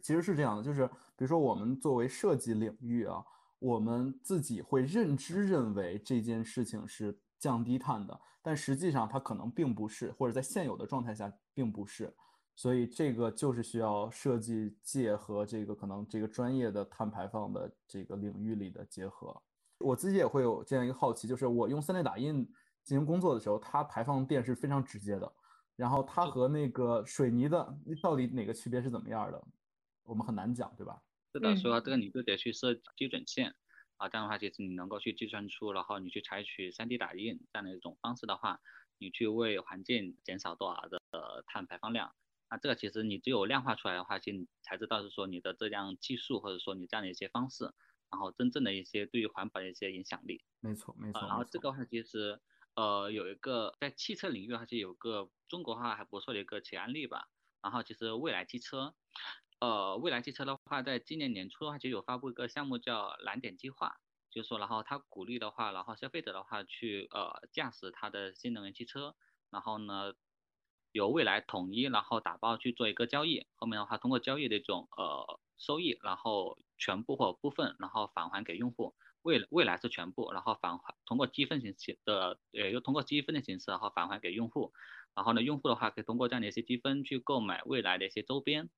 [0.00, 3.24] 其实是这样的，就是比如说我们作为设计领域啊，
[3.60, 12.12] 我们自己会认知认为这件事情是降低碳的，但实际上它可能并不是，或者在现有的状态下并不是。
[12.56, 19.34] 所以这个就是需要设计界和这个可能这个专业的碳排放的这个领域里的结合。
[19.78, 22.44] 我自己也会有这样一个好奇，就是我用 3D 打印
[22.82, 25.32] 进行工作的时候，它排放电是非常直接的。
[25.76, 29.42] 然后它和那个水泥的到底哪个区别是怎么样的？
[30.02, 31.02] 我们很难讲，对吧？
[31.32, 33.54] 是的，所以这个你就得去设基准线
[33.96, 38.60] 啊，这样的话，其实你能够去计算出，然后你去采取 3D 打印这样的一种方式的话，
[38.98, 41.00] 你去为环境减少多少的
[41.46, 42.14] 碳排放量。
[42.50, 47.72] 那这个其实你只有量化出来的话，其实你才知道是说你的这样技术或者说你这样的一些方式，
[48.10, 50.42] 然后真正的一些对于环保的一些影响力。
[50.60, 51.20] 没错，没错。
[51.28, 52.40] 然后这个话其实，
[52.74, 57.28] 呃，有一个在汽车领域它是有个中国话还不错的一个企业案例吧。
[57.62, 58.94] 然后其实蔚来汽车，
[59.60, 63.96] 呃，蔚来汽车的话，在今年年初的话，就有发布一个项目叫蓝点计划，
[64.30, 69.14] 就是说，然后它鼓励的话，然后消费者的话去呃驾驶它的新能源汽车，
[69.50, 70.12] 然后呢。
[70.92, 78.96] 由未来统一，然后打包去做一个交易，后面的话通过交易的一种呃收益，然后全部或部分，然后返还给用户。
[79.22, 84.72] 未未来是全部，然后返还通过积分形式的，呃，又通过积分的形式，然后返还给用户。
[85.14, 88.68] 然后呢，用户的话可以通过这样的一些积分去购买未来的一些周边。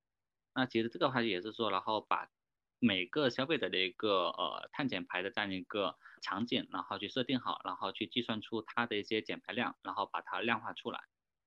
[0.55, 2.29] 那其实这个话也是说，然后把
[2.79, 11.01] 每个消费者的一个呃碳减排的这样一个场景，然后去设定好，然后去计算出它的一些减排量，然后把它量化出来。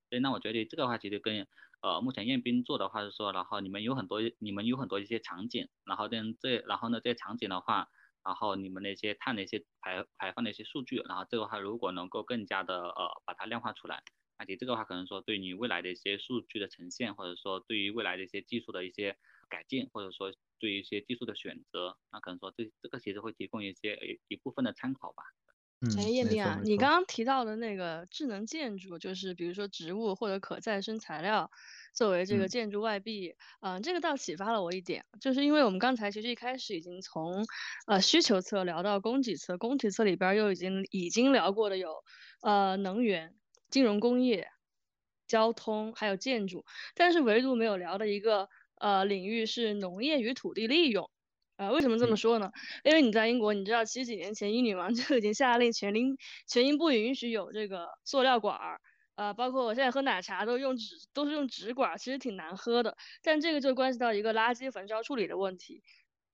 [0.10, 1.48] 所以那我觉得这个话其实跟
[1.82, 7.90] 呃目前彦斌做的话是说，然后你们有很多你们有很多一些场景，然后这这然后呢这些场景的话，
[8.24, 14.04] 然后你们那些碳的一些排排放的一些数据，然后这个话如果能够更加的呃把它量化出来，
[14.38, 19.18] 而且这个话可能说对你未来的一些数据的呈现，或者说对于未来的一些技术的一些
[19.50, 25.24] 改进，或者说对于一些技术的选择，那可能说这这个其实会提供一些一部分的参考吧。
[25.98, 31.50] 哎，叶斌啊，你刚刚提到的那个智能建筑，就是比如说植物或者可再生材料
[31.94, 37.46] 作为这个建筑外壁，嗯，这个倒启发了我一点，就是因为我们刚才其实一开始已经从
[37.88, 42.04] 呃需求侧聊到供给侧，供给侧里边又已经已经聊过的有
[42.42, 43.36] 呃能源、
[43.70, 44.48] 金融、工业、
[45.28, 46.64] 交通还有建筑，
[46.96, 48.48] 但是唯独没有聊的一个
[48.80, 51.10] 呃领域是农业与土地利用。
[51.58, 52.52] 呃，为什么这么说呢？
[52.84, 58.82] 因为你在英国，你知道，其实几年前英女王 就已经下令全英全英不允许有这个塑料管儿，
[59.16, 62.98] 呃，包括我现在喝奶茶都用纸，都是用纸管，其实挺难喝的。
[63.24, 65.82] 但这个就关系到一个垃圾焚烧处理的问题。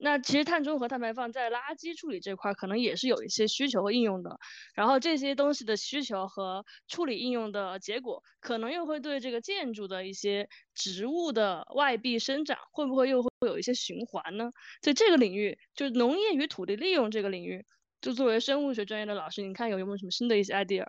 [0.03, 4.39] 那其实碳中和、碳排放在垃圾处理这块可能也是有一些需求和应用的，
[4.73, 14.49] 然后这些东西的需求和处理应用的结果，可能又会对这个建筑的一些植物的外壁生长，会不会又会有一些循环呢？
[14.81, 17.63] 在这个领域，就农业与土地利用这个领域，
[18.01, 20.85] 就作为生物学专业的老师，你看有没有什么新的一些 idea？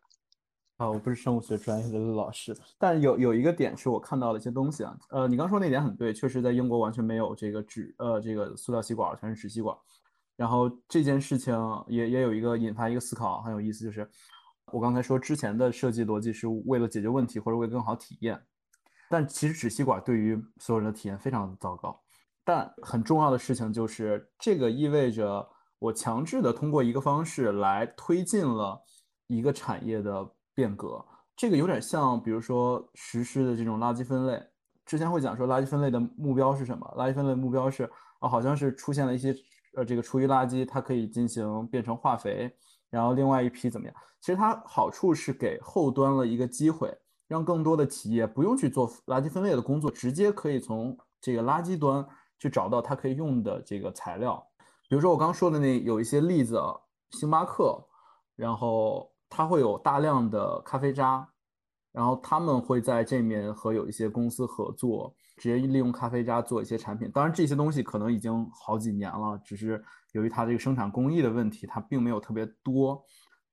[0.82, 4.98] 啊，我不是生物学专业的老师，但有有一个点是我看到了一些东西啊。
[5.10, 9.76] 呃，你刚说那点很对，确实在英国完全没有这个纸，呃，这个塑料吸管，全是纸吸管。
[10.34, 11.54] 然后这件事情
[11.86, 14.10] 也也有一个引发一个思考，很有意思，就是
[14.72, 18.42] 我刚才说之前的设计逻辑是为了解决问题或者为更好体验，
[19.08, 21.96] 但其实纸吸管对于所有人的体验非常的糟糕。
[22.42, 28.82] 但很重要的事情就是这个意味着我强制的通过一个方式来推进了
[29.28, 30.28] 一个产业的。
[30.54, 31.04] 变革，
[31.36, 34.42] 这个有点像，比如说实施的这种垃圾分类。
[34.84, 36.86] 之前会讲说，垃圾分类的目标是什么？
[36.98, 37.84] 垃圾分类目标是
[38.18, 39.34] 啊，好像是出现了一些
[39.76, 42.52] 呃这个厨余垃圾，它可以进行变成化肥，
[42.90, 43.96] 然后另外一批怎么样？
[44.20, 46.92] 其实它好处是给后端了一个机会，
[47.28, 52.04] 让更多的企业不用去做垃圾分类的工作，直接可以从这个垃圾端
[52.38, 54.44] 去找到它可以用的这个材料。
[54.88, 56.60] 比如说我刚说的那有一些例子，
[57.12, 57.82] 星巴克，
[58.34, 59.11] 然后。
[59.34, 61.26] 它会有大量的咖啡渣，
[61.90, 67.10] 然后他们会在这面和有一些公司合作，直接利用咖啡渣做一些产品。
[67.10, 73.02] 当然，这些东西可能已经好几年了，只是由于它这个生产工艺的问题，它并没有特别多。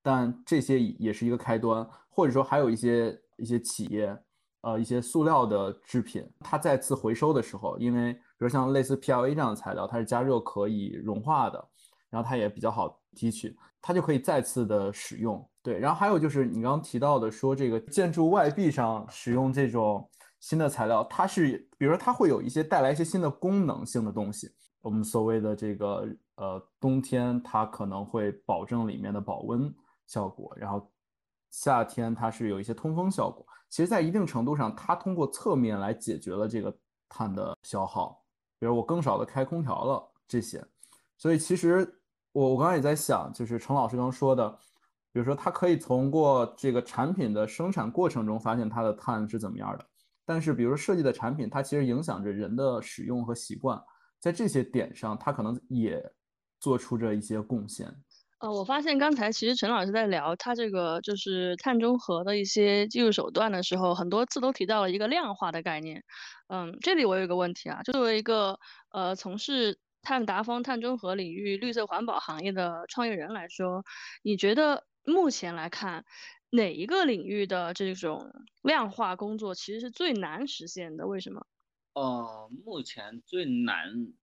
[0.01, 4.17] 但这些也是一个开端，或者说还有一些一些企业，
[4.61, 11.65] 呃，一些塑料的制品，它再次回收的时候，因为比如像类似 PLA 这样的材料，它是加热可以融化的，
[12.09, 15.48] 然后它也比较好提取，它就可以再次的使用。
[15.69, 24.51] 对，然后还有就是你刚刚提到的，说这个建筑外壁上使用这种新的材料，它是，比如说它会有一些带来一些新的功能性的东西。
[24.81, 29.71] 我们所谓的这个呃，冬天它可能会保证里面的保温
[30.07, 30.91] 效果，然后
[31.51, 33.45] 夏天它是有一些通风效果。
[33.69, 36.75] 其实，在一定程度上，它通过侧面来解决了这个
[37.07, 38.19] 碳的消耗，
[38.57, 40.65] 比如我更少的开空调了这些。
[41.15, 41.87] 所以其实
[42.31, 44.57] 我我刚刚也在想，就是程老师刚说的。
[45.19, 49.85] 比如说，它可以通过这个产品的生产过程中发现它的碳是怎么样的，
[50.25, 53.77] 但是，比如设计的产品，它其实影响着人的使用和习惯，
[54.17, 56.01] 在这些点上，它可能也
[56.57, 57.93] 做出着一些贡献。
[58.39, 66.01] 呃，我发现刚才其实陈老师在聊他这个就是碳中和的一些技术手段的时候，很多次都提到了一个量化的概念。
[66.47, 68.57] 嗯，这里我有一个问题啊，就作为一个
[68.93, 73.83] 呃从事碳达峰、碳中和领域、绿色环保行业的创业人来说，
[74.23, 76.05] 你觉得目前来看，
[76.51, 78.31] 哪一个领域的这种
[78.61, 81.07] 量化工作其实是最难实现的？
[81.07, 81.45] 为什么？
[81.95, 84.13] 呃，目前最难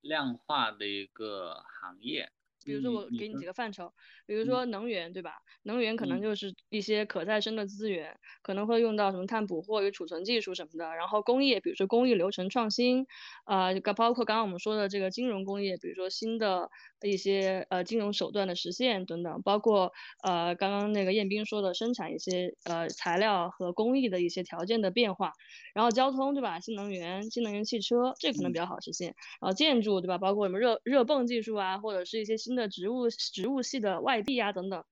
[0.00, 2.30] 量化的一个行业。
[2.66, 3.92] 比如说我给你几个范畴，
[4.26, 5.32] 比如说能源，对吧？
[5.62, 10.94] 能源可能就是一些可再生的资源，可能会用到什么碳捕获与储存技术什么的。
[10.96, 13.06] 然后工业，比如说工艺流程创新，
[13.44, 16.68] 啊，包括刚刚我们说的这个金融工业，比如说新的
[17.02, 19.92] 一些呃金融手段的实现等等，包括
[20.24, 25.30] 呃刚刚那个彦斌说的生产一些呃材料和工艺的一些条件的变化。
[25.74, 26.58] 然后交通，对吧？
[26.58, 29.08] 新能源、新能源汽车，这可能比较好实现。
[29.40, 30.16] 然后建筑，对吧？
[30.16, 34.84] 包括什么热热泵技术啊，或者是一些新的植物植物系的外壁啊等等。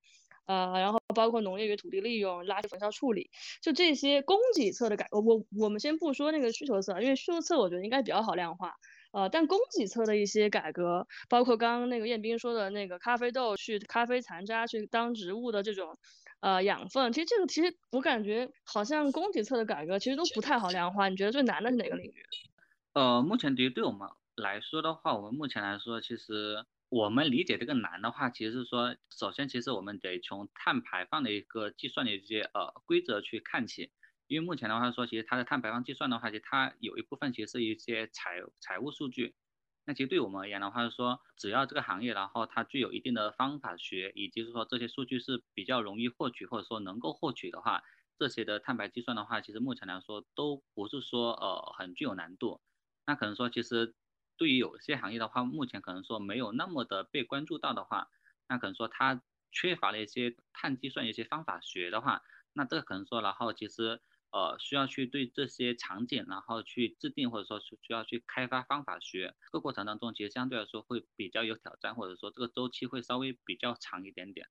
[0.47, 3.31] 呃，然后包括农业与土地利用、垃圾焚烧处理，
[3.63, 8.75] 就这些供给侧的改，我我我们先不说那个需求侧，因为需求侧我觉得应该比较好量化。
[9.13, 15.99] 呃，但供给侧的一些改革，包括刚刚那个彦斌说的那个咖啡豆去咖啡残渣去当植物的这种。
[16.41, 21.09] 呃，养分其实这个其实我感觉好像供给侧的改革其实都不太好量化。
[21.09, 22.23] 你觉得最难的是哪个领域？
[22.93, 33.91] 呃，目前对于对我们来说的话，我们目前来说，其实我们理解这个难的话，其实是说，首先其实我们得从碳排放的一个计算的一些呃规则去看起。
[34.29, 39.35] 因为目前的话说，其实它的碳排放计算的话，其实它有一部分其实是一些财财务数据。
[39.85, 47.83] 那其实对我们而言的话，是说只要这个行业，然后它具有一定的方法学，以及是说这些数据是比较容易获取，或者说能够获取的话，
[48.21, 52.61] 这些的碳排计算的话，其实目前来说都不是说呃很具有难度。
[53.05, 53.97] 那可能说其实
[54.37, 58.09] 对于有些行业的话，目前可能说没有那么的被关注到的话，
[58.49, 62.23] 那可能说它缺乏了一些碳计算一些方法学的话，
[62.53, 64.01] 那这个可能说然后其实。
[64.35, 74.49] 呃，需要去对这些场景，然后去制定，或者说是需要去开发方法学，这个过程当中，其实相对来说会比较有挑战，或者说这个周期会稍微比较长一点点。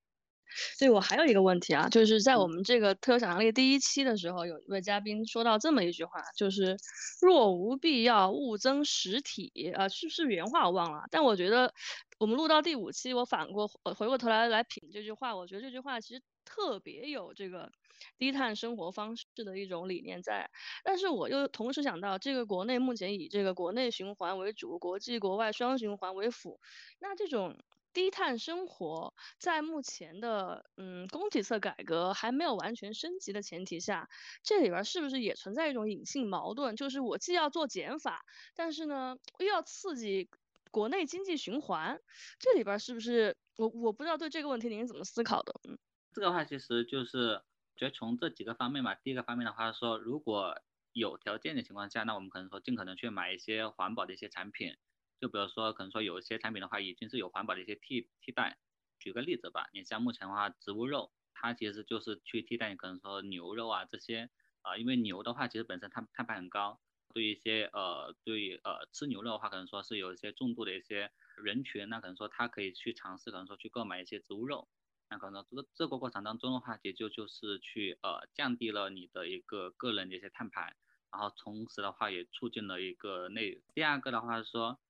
[0.78, 6.76] 对我还有一个问题啊，就是在我们这个特有想象力第一期的时候，有一位嘉宾说到这么一句话，就是
[7.20, 9.50] 若无必要，勿增实体。
[9.74, 11.72] 啊，是不是原话我忘了，但我觉得
[12.18, 17.70] 我们录到第五期，我反过回过头来来品这句话，我觉得这句话其实特别有这个。
[18.18, 20.50] 低碳生活方式的一种理念在，
[20.82, 26.60] 但是我又同时想到，这个国内目前以这个国内循环为主，国际国外双循环为辅，
[26.98, 27.56] 那这种
[27.94, 34.10] 低碳生活在目前的嗯供给侧改革还没有完全升级的前提下，
[34.42, 36.76] 这里边是不是也存在一种隐性矛盾？
[36.76, 38.20] 就是我既要做减法，
[38.54, 40.28] 但是呢又要刺激
[40.70, 41.98] 国内经济循环，
[42.38, 45.54] 这里边是不是我我不知道对这个问题您是怎么思考的？
[45.66, 45.78] 嗯，
[46.12, 47.40] 这个话其实就是。
[47.76, 50.54] 觉得从这几个方面吧，第一个方面的话说，如果
[50.92, 54.76] 有条件的情况下，那我们可能说尽可能去买一些环保的一些产品，
[55.24, 58.58] 就比如说可能说有一些产品的话已经是有环保的一些替替代。
[58.98, 64.28] 举个例子吧，你像目前的话，植物肉它其实就是去替代你可能说牛肉啊这些
[64.60, 66.78] 啊，因为牛的话其实本身碳碳排很高，
[67.14, 71.10] 对一些呃对呃吃牛肉的话可能说是有一些重度的一些
[71.42, 74.68] 人群，那可能说他可以去尝试可能说去购买一些植物肉。
[75.08, 80.76] 那可能这个这个过程当中的话，也就就是去呃降低了你的一个个人的一些碳排，
[81.12, 83.62] 然后同时的话也促进了一个内。
[83.74, 84.80] 第二个的话是说，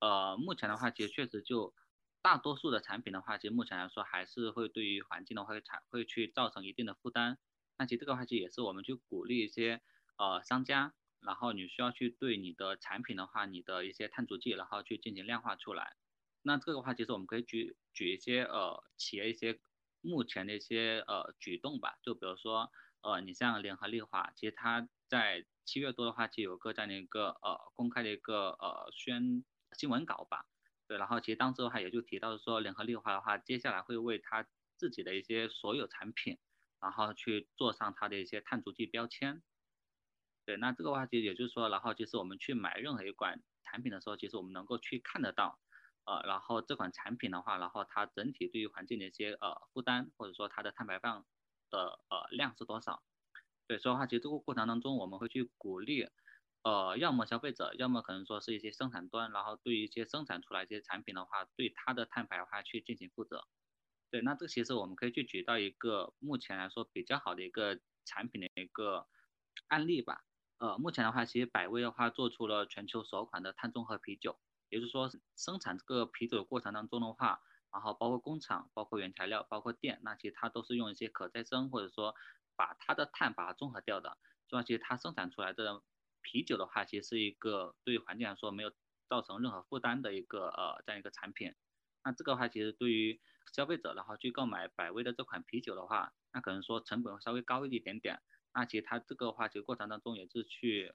[0.00, 1.74] 呃目前的话其实确实就
[2.22, 7.38] 大多数的产品的话，其实目前来说还是会对于环境的话会产会去造成一定的负担。
[7.78, 9.82] 那其实这个话其实也是我们去鼓励一些
[10.16, 15.94] 呃商家，然后你需要去对你的产品的话，你的一些碳足迹，然后去进行量化出来。
[16.42, 19.60] 那这个的话，其实我们可以举举一些呃企业一些
[20.00, 22.70] 目前的一些呃举动吧，就比如说
[23.02, 29.44] 呃你像联合利华，其实它在七月多的话，就有个这样的一个呃公开的一个呃宣
[29.76, 30.46] 新闻稿吧，
[30.88, 34.46] 对，然后其实当时的话也就提到说联合利华的话，接下来会为它
[34.76, 36.38] 自己的一些所有产品，
[36.80, 39.42] 然后去做上它的一些碳足迹标签，
[40.44, 45.60] 对，那这个话其实也就是说，然后其实我们去买任何一款产品的时候，其实我们能够去看得到。
[46.04, 51.26] 呃，然后这款产品的话，然后它整体对于环境的一些呃负担，或者说它的碳排放
[51.68, 53.02] 的呃量是多少？
[53.66, 56.08] 对，所以的话其实这个过程当中，我们会去鼓励，
[56.66, 63.46] 呃，要么消费者，要么可能说是一些生产端，然后对于一些生产出来一些产品的话，对它的碳排的话去进行负责。
[64.10, 69.06] 对，那这其实我们可以去举到一个目前来说比较好的一个产品的一个
[69.68, 70.24] 案例吧。
[70.58, 74.40] 呃，目前的话，其实百威的话做出了全球首款的碳中和啤酒。
[74.68, 77.42] 也就是说，生产这个啤酒的过程当中的话，
[77.72, 82.16] 然后包括工厂、包括原材料、包括电，那其实它都是用一些可再生，或者说
[82.56, 84.18] 把它的碳把它综合掉的。
[84.48, 85.84] 所以其实它生产出来的
[86.26, 88.72] 啤酒的话，其实是一个对于环境来说没有
[89.08, 91.54] 造成任何负担的一个呃这样一个产品。
[92.02, 93.20] 那这个话，其实对于
[93.52, 98.20] 消费者然后去购买百威的这款啤酒的话，那可能说成本会稍微高一点点。
[98.52, 100.92] 那其实它这个话，其实过程当中也是去，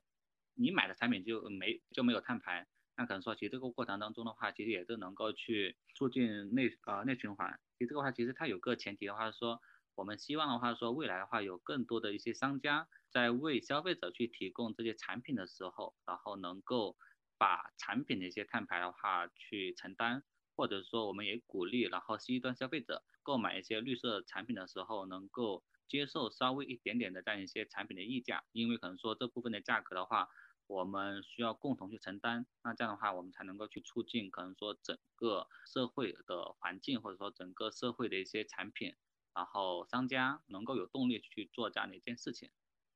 [0.55, 2.67] 你买的产品就没就没有碳排。
[2.97, 7.57] 那可能说，其实这个过程当中的话，其实也是能够去促进内呃内循环。
[7.77, 9.61] 其实这个话，其实它有个前提的话说，
[9.95, 16.95] 我们希望的话说，未来的话有更多的一些商家在为消费者去提供这些产品的时候，然后能够
[17.37, 20.23] 把产品的一些碳排的话去承担，
[20.55, 30.29] 或者说我们也鼓励，然后 C 端消费者购买一些绿色产品的时候，能够接受稍微一点点的这样一些产品的溢价，因为可能说这部分的价格的话。
[30.67, 38.95] 我们需要共同去承担，那这样的话，我们才能够去促进可能说整个社会的环境，或者说整个社会的一些产品，
[39.33, 42.51] 然后商家能够有动力去做这样的一件事情。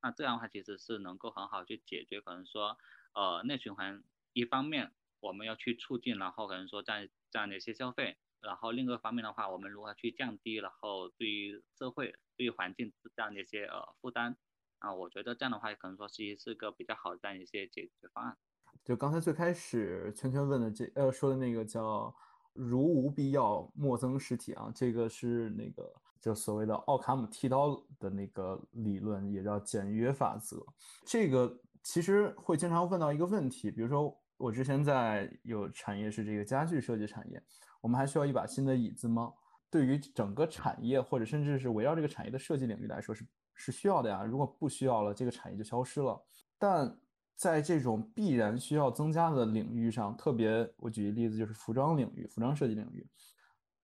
[0.05, 2.77] 那这样的话，其实是能够很好去解决可能说
[3.15, 4.03] 呃内循环。
[4.33, 14.37] 一方面我们要去促进，然后可能说这样这样的一些消费，然后另一个方面的话，我们如何去降低，然后对于社会、对于环境这样的一些呃负担。
[14.77, 18.37] 啊，我觉得这样的话，可能说是是个比较好的这样一些解决方案。
[18.83, 22.15] 就刚才最开始圈圈问的这呃说的那个叫
[22.53, 25.91] “如无必要，莫增实体”啊，这个是那个
[26.25, 30.65] 就所谓的奥卡姆剃刀的那个理论，也叫简约法则。
[31.05, 37.39] 这个其实会经常问到一个问题，比如说我之前在有产业是这个家具设计产业，
[37.79, 39.31] 我们还需要一把新的椅子吗？
[39.69, 43.23] 对于整个产业或者甚至是围绕这个产业的设计领域来说是。
[43.57, 46.21] 是需要的呀，如果不需要了，这个产业就消失了。
[46.57, 46.93] 但
[47.37, 53.07] 在这种必然需要增加的领域上，特别我举个例子，就是服装领域、服装设计领域，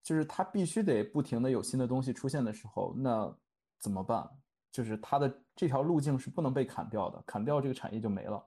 [0.04, 3.34] 就是它必须得不停的有新的东西出现的时候，那
[3.80, 4.28] 怎么办？
[4.72, 8.44] 就是它的这条路径是不能被砍掉的，砍掉这个产业就没了。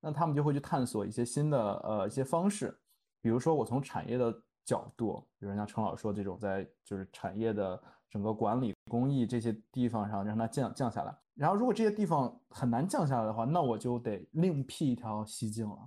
[0.00, 2.76] 那他们就会去探索一些新的呃一些方式，
[3.20, 4.34] 比如说我从产业的
[4.64, 7.82] 角度，比如像程老师说这种在就是产业的。
[8.12, 15.78] 整个管理工艺这些地方上让它降降下来，然后如果这些地方很难降下来的话，那我就得另辟一条蹊径了。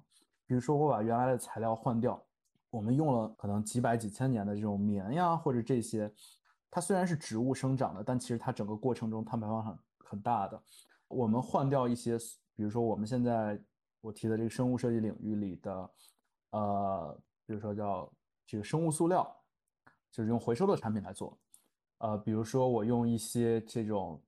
[0.48, 2.20] 比如说我把原来的材料换掉，
[2.76, 6.14] 我们用了可能几百几千年的这种棉呀，或者这些，
[6.70, 10.62] 它虽然是植物生长的，但其实它整个过程中碳排放很很大的。
[11.08, 12.18] 我们换掉一些，
[12.54, 13.58] 比如说我们现在
[14.02, 15.90] 我提的这个生物设计领域里的，
[16.50, 18.12] 呃，比如说叫
[18.46, 19.26] 这个生物塑料，
[20.12, 21.40] 就是用回收的产品来做。
[22.00, 24.22] 呃，比如说我用一些这种，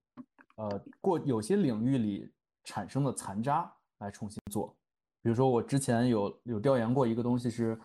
[0.56, 2.32] 呃，过有些领域里
[2.64, 4.74] 产生的残渣来重新做，
[5.22, 7.78] 比如说我之前有有调研过一个东西是，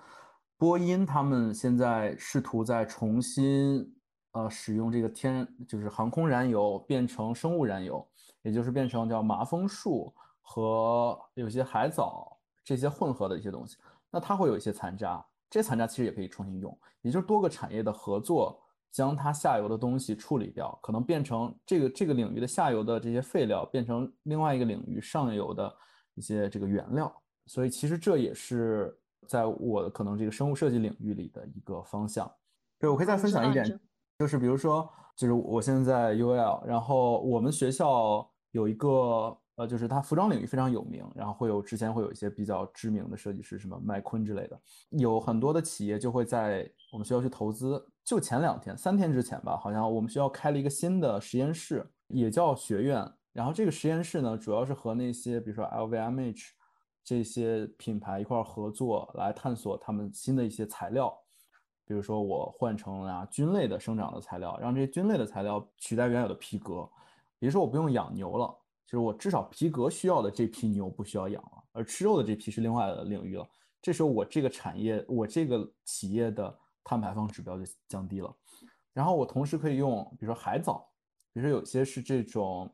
[0.62, 3.84] 波音他们现在试图在重新
[4.30, 8.08] 呃使用这个天就是航空燃油变成生物燃油，
[8.42, 13.76] 也就是变成叫麻风树和有些海藻这些混合的一些东西，
[14.08, 18.62] 那它会有一些残渣，这残渣其实也可以重新用，也就是多个产业的合作。
[18.92, 25.74] 将它下游的东西处理掉，可能变成这个这个领域的下游的这些废料，变成另外一个领域上游的
[26.14, 27.12] 一些这个原料。
[27.46, 28.96] 所以其实这也是
[29.26, 32.30] 在我可能这个生物设计领域里的一个方向。
[32.78, 33.80] 对，我可以再分享一点，
[34.18, 44.58] 就是比如说，就是我现在在 UL，然后我们学校有一个呃，就是它服装领域非常有名，然后会有之前会有一些比较知名的设计师，什么麦昆之类的，
[44.90, 47.84] 有很多的企业就会在我们学校去投资。
[48.04, 53.08] 就前两天、三天之前吧，好像我们学校开了一个新的实验室，也叫学院。
[53.32, 56.48] 然后这个实验室呢，主要是和那些比如说 LVMH
[57.04, 61.16] 这些品牌一块合作，来探索他们新的一些材料。
[61.84, 66.88] 比如说我换成啊菌类的生长的材料，让这些菌类的材料取代原有的皮革。
[67.38, 68.46] 比如说我不用养牛了，
[68.86, 73.48] 就是我至少皮革需要的这批牛不需要养了，而吃肉的这批是另外的领域了。
[73.80, 76.58] 这时候我这个产业，我这个企业的。
[76.84, 78.36] 碳排放指标就降低了，
[78.92, 80.84] 然后我同时可以用，比如说海藻，
[81.32, 82.68] 比如说有些是这种，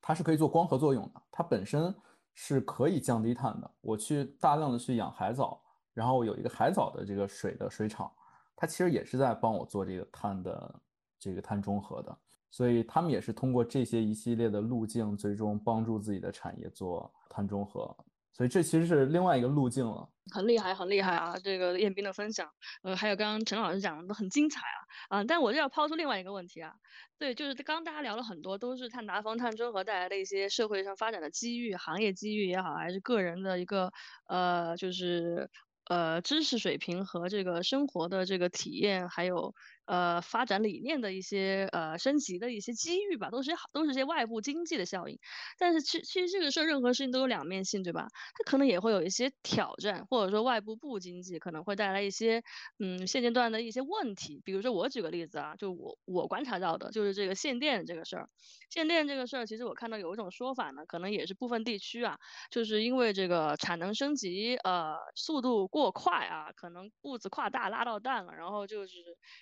[0.00, 1.94] 它是可以做光合作用的，它本身
[2.42, 3.70] 是可以降低碳的。
[3.82, 5.60] 我去大量的去养海藻，
[5.92, 8.10] 然后有一个海藻的这个水的水厂，
[8.56, 10.80] 它其实也是在帮我做这个碳的
[11.18, 12.16] 这个碳中和的，
[12.50, 17.94] 所以他们也是通过这些一系列的路径，最终帮助自己的产业做碳中和。
[18.32, 21.36] 所以这其实是另外一个路径了，很厉害，很厉害啊！
[21.42, 22.48] 这个彦斌的分享，
[22.82, 26.72] 呃，还有刚刚陈老师讲的都很精彩啊，啊，但我就要抛出另外一个问题啊，
[27.18, 33.92] 对，就是刚刚大家聊了很多，都是碳达峰、碳中和带来的一些社会上发展的机遇、行业机遇也好，还是个人的一个
[34.28, 35.50] 呃，就是
[35.88, 39.54] 呃知识水平和这个生活的这个体验，还有。
[39.90, 45.18] 呃发展理念的一些呃升级的一些机遇吧，都是好都是些外部经济的效应。
[45.58, 48.06] 但是其其实这个事儿任何事情都有两面性，对吧？
[48.34, 52.42] 它可能也会有一些挑战，或者说外部不经济可能会带来一些
[52.78, 54.40] 嗯现阶段的一些问题。
[54.44, 58.28] 比如说我举个例子啊，就我我观察到的就是这个限电这个事儿。
[58.70, 62.18] 限电这个事儿，其实我看到有一种说法呢，可能也是部分地区啊，
[62.52, 68.92] 就是因为这个产能升级呃速度过快啊，可能步子跨大拉到蛋了，然后就是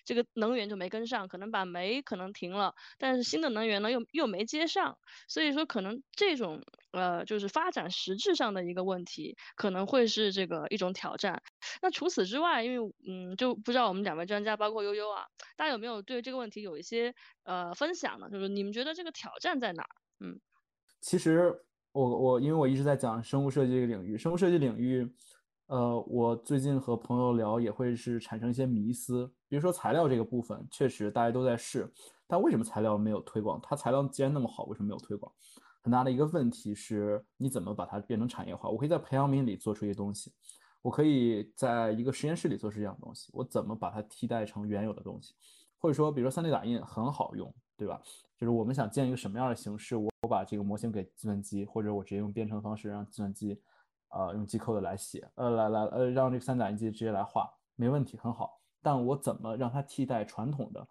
[0.06, 6.62] 这个能源就没跟上，可能把煤可能停了，但是新的能源呢又又没接上，所以说可能这种
[6.92, 11.42] 呃就是发展实质上的一个问题，可能会是这个一种挑战。
[11.82, 15.24] 那除此之外，因为嗯就不知道我们两位专家，包括悠悠啊，
[15.56, 17.14] 大家有没有对这个问题有一些
[17.44, 18.30] 呃分享呢？
[18.30, 19.90] 就是你们觉得这个挑战在哪儿？
[20.20, 20.40] 嗯，
[21.00, 21.54] 其实
[21.92, 25.08] 我我因为我一直在讲生物设计这个领域，生物设计领域，
[25.68, 31.92] 呃，我最近和朋友聊也会是产生一些迷思，比如说材料这个部分，确实大家都在试，
[32.26, 33.60] 但为什么材料没有推广？
[33.62, 35.30] 它材料既然那么好，为什么没有推广？
[35.82, 38.70] 很大的一个问题是，你怎么把它变成产业化？
[38.70, 40.32] 我可以在培养皿里做出一些东西，
[40.80, 45.34] 我可以在一个实验室里做出这样东西，我怎么把它替代成原有的东西？
[45.76, 48.00] 或者说，比如说 3D 打印很好用，对吧？
[48.38, 53.60] 就是我们想建一个什么样的形式，我我把这个模型给计算机，或者我直接用编程方式让计算机，
[54.10, 58.60] 呃，用 G code 来写，呃，来来呃，让这个三 D 打印机直接来画，没问题，很好。
[58.80, 60.86] 但我怎么让它替代传统的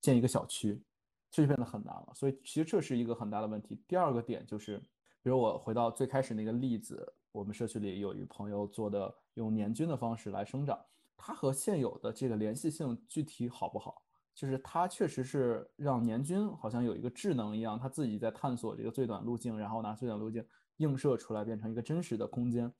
[0.00, 0.82] 建一个小区，
[1.30, 2.12] 这就变得很难了。
[2.14, 3.82] 所以其实这是一个很大的问题。
[3.86, 4.78] 第二个点就是，
[5.22, 10.78] 比如我回到最开始那个例子，我们社区里有一个朋友做的用年菌的方式来生长，
[11.16, 14.00] 它和现有的这个联系性具体好不好？
[14.34, 20.44] 就是它确实是让年菌好像有一个智能一样，它自己在探索这个最短路径，然后拿最短路径
[20.78, 22.72] 映射出来变成一个真实的空间。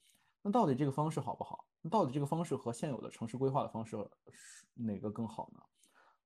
[0.43, 1.67] 那到底这个方式好不好？
[1.81, 3.97] 那到底这个方式和现有的城市规划的方式
[4.31, 5.61] 是哪个更好呢？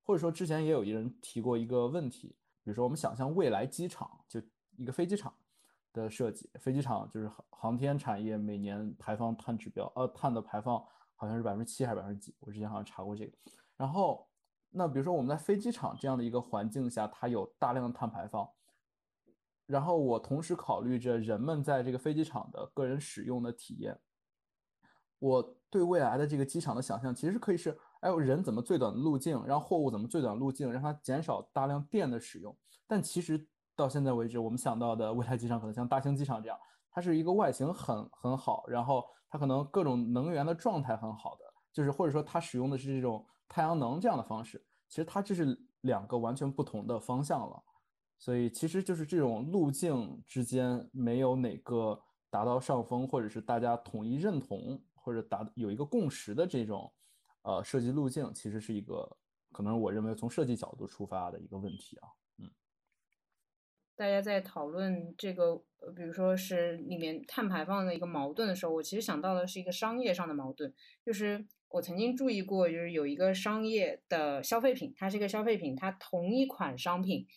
[0.03, 4.41] 或者说之前也有一人提过一个问题，比如说我们想象未来机场就
[4.77, 5.33] 一个飞机场
[5.93, 10.83] 的设计，飞机场就是航航天产业每年排放碳指标，呃，碳的排放
[11.15, 12.35] 好像是百分之七还是百分之几？
[12.39, 13.37] 我之前好像查过这个，
[13.75, 14.25] 然后。
[14.71, 18.47] 那比如说我们在飞机场这样的一个环境下，它有大量的碳排放，
[19.69, 23.99] 然后我同时考虑着人们在这个飞机场的个人使用的体验，
[25.19, 32.57] 我对未来的这个机场的想象其实可以是：哎，人怎么最短路径，让货物怎么最短路径，让它减少大量电的使用。
[32.87, 36.57] 但其实到现在为止，我们想到的未来机场可能像大兴机场这样，
[36.89, 43.25] 它是一个外形很很好，然后它可能各种能源的状态很好的，就是或者说它使用的是这种。
[43.51, 47.63] 太阳能这样的方式，其实它这是两个完全不同的方向了，
[48.19, 51.99] 所以其实就是这种路径之间没有哪个
[52.29, 56.91] 达到上风，或者是大家统一认同或者达有一个共识的这种
[57.43, 59.17] 呃设计路径，其实是一个
[59.53, 62.09] 可能我认为从设计角度出发的一个问题啊，
[62.39, 62.51] 嗯。
[63.95, 65.55] 大家在讨论这个，
[65.95, 70.73] 比如说是里面碳排放的一个矛盾的时候，我其实想到的是一个商业上的矛盾，
[71.05, 71.47] 就是。
[71.71, 77.27] 我曾经注意过，就是有一个商业的消费品，它是一个消费品，它同一款商品，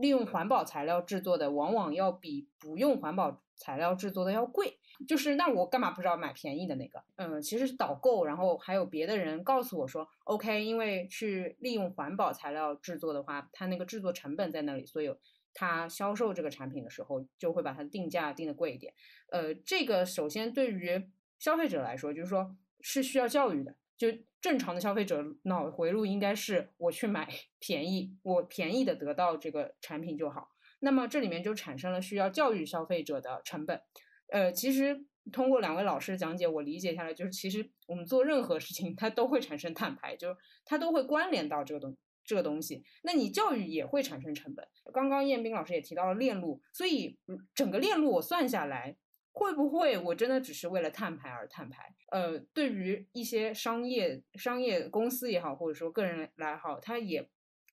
[0.00, 4.78] 利用环保材料制作的，往往要比不用环保材料制作的要贵。
[5.08, 7.02] 就是那我干嘛不知道买便宜的那个？
[7.16, 15.10] 嗯，其实是导购，然后还有别的人告诉我说，OK，因为去利用环保材料制作的话，它那个制作成本在那里，所以
[15.54, 18.92] 它销售这个产品的时候就会把它定价定的贵一点。
[19.30, 21.02] 呃，这个首先对于
[21.38, 23.74] 消费者来说，就是说是需要教育的。
[24.00, 24.08] 就
[24.40, 27.28] 正常的消费者脑回路应该是我去买
[27.60, 30.48] 便宜，我便宜的得到这个产品就好。
[30.78, 33.78] 那么这里面就产生了需要教育消费者的成本。
[34.28, 41.94] 呃，其实通过两位老师讲解，我理解下来就是，其实我们做任何事情它都会产生碳排，就是它都会关联到这个东
[42.24, 42.82] 这个东西。
[43.02, 44.66] 那你教育也会产生成本。
[44.94, 47.18] 刚刚彦斌老师也提到了链路，所以
[47.54, 48.96] 整个链路我算下来。
[49.32, 51.94] 会不会我真的只是为了碳排而碳排？
[52.10, 57.28] 呃，对于一些商业商业公司也好，或者说个人来好，他也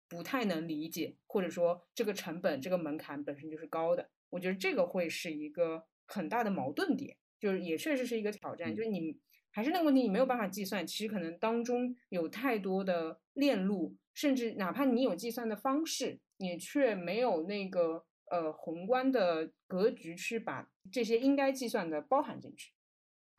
[0.07, 4.09] 不太能理解，或者说这个成本这个门槛本身就是高的。
[4.29, 8.73] 我觉得这个会是一个很大的矛盾点，就是也确实是一个挑战。
[8.73, 9.17] 就是你
[9.49, 18.05] 还是那个问题，你没有办法计算，其实可能当中有太多的链路，甚至哪怕你有计算的方式，你却没有那个。
[18.29, 22.73] 呃，宏观的格局去把这些应该计算的包含进去。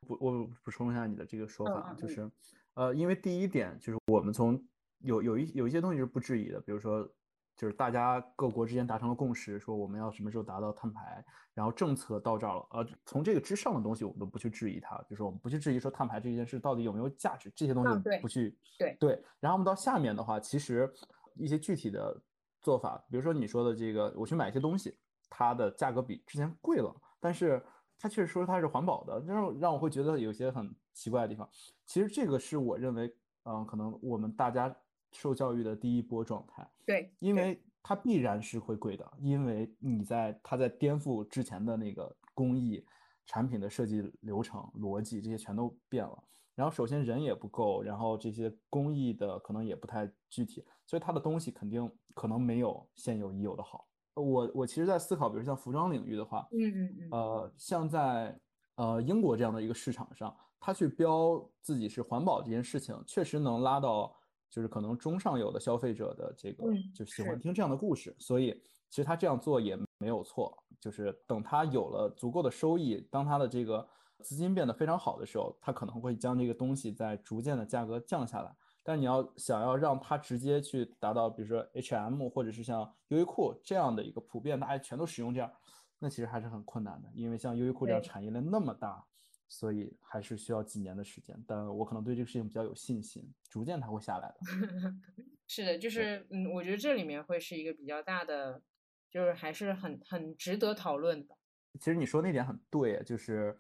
[0.06, 2.30] 补我补充一下你的这个说法，就是，
[2.74, 4.62] 呃，因为第一点就是我们从
[5.00, 7.02] 有有一有一些东西是不质疑的，比如说
[7.56, 11.22] 就是大家各国之间达成了共识，说我们要什么时候达到碳排，
[11.52, 19.22] 然后政策到这儿了，呃，从这个之上的东西我们都不去质疑它，就是我们不去质疑说碳排这件事到底有没有价值，这些东西不去对对。
[19.40, 20.90] 然后我们到下面的话，其实
[21.34, 22.18] 一些具体的
[22.60, 24.96] 做法，比如说你说的这个，我去买一些东西，
[25.28, 27.62] 它的价格比之前贵了，但是
[27.98, 31.48] 它确实说它是环保的，让让我会觉得有些很奇怪的地方。
[31.86, 34.74] 其实这个是我认为，嗯，可能我们大家。
[35.10, 42.84] 受教育的第一波状态，对，因为它必然是会贵的，因为你在它在颠覆之前的那个工艺、
[43.24, 46.22] 产品的设计流程、逻辑这些全都变了。
[46.58, 53.86] 然后首先人也不够，然后这些工艺的可能也不太具体，所以它的东西肯定可能没有现有已有的好。
[54.14, 58.36] 我我其实，在思考，比如像服装领域的话，嗯嗯嗯，呃，像在
[58.74, 64.12] 呃英国这样的一个市场上，它去标自己是环保这件事情，确实能拉到。
[64.50, 70.56] 就是可能中上游的消费者的这个就喜欢听这样的故事，所以其实他这样做也没有错。
[70.80, 73.86] 就是等他有了足够的收益，当他的这个
[74.22, 78.54] 资金变得非常好的时候，它可能会将这个东西在逐渐的价格降下来。
[78.82, 85.52] 但你要想要让它直接去达到，比如说 H&M 或者是像优衣库这样的一个普遍大家全都使用这样，
[85.98, 89.04] 那其实还是很困难的，因为像优衣库这样产业链那么大。
[89.50, 94.36] 所以还是需要几年的时间，但我可能对这个事情比较有信心，逐渐它会下来的。
[95.48, 98.60] 是的，就是嗯，我觉得这里面会是一个比较大的，
[99.10, 101.34] 就是还是很很值得讨论的。
[101.80, 103.58] 其实你说那点很对，就是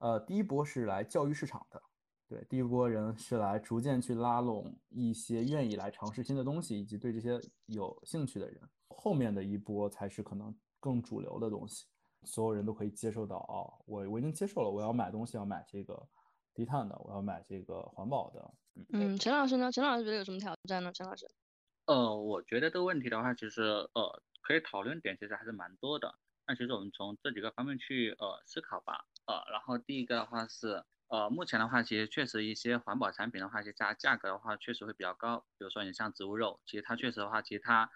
[0.00, 1.82] 呃，第一波是来教育市场的，
[2.26, 11.86] 对，第一波人是来逐渐去拉拢一些愿意来尝试新的东西以及对这些有兴趣的人，后面的一波才是可能更主流的东西。
[12.24, 16.06] 所有人都可以接受到哦，我我已经接受了，我要买东西要买这个
[16.54, 18.54] 低碳的，我要买这个环保的。
[18.92, 19.72] 嗯，陈老师呢？
[19.72, 20.92] 陈老师觉得有什么挑战呢？
[20.92, 21.26] 陈老师，
[21.86, 26.14] 呃，我觉得这个问题的话，其实呃可以讨论点其实还是蛮多的。
[26.46, 29.06] 那其实我们从这几个方面去呃思考吧。
[29.26, 35.46] 呃，然后第一个的话是呃目前的话，其实确实一些环保产品的话，其实价价格的话确实会比较高。
[35.58, 37.90] 比如说你像植物肉，其实它确实的话，其实它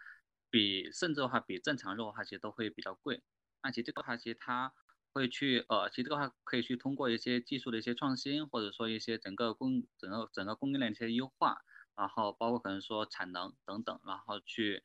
[0.51, 3.22] 比甚至的话比正常肉的话，其实都会比较贵。
[3.62, 4.72] 那其实这个的话，其实它
[5.12, 11.62] 会去呃，其实这个话可以去通过一些技术的一些创新，或者说一些整个供整个整个供应链的一些优化，
[11.97, 14.83] 然后包括可能说产能等等，然后去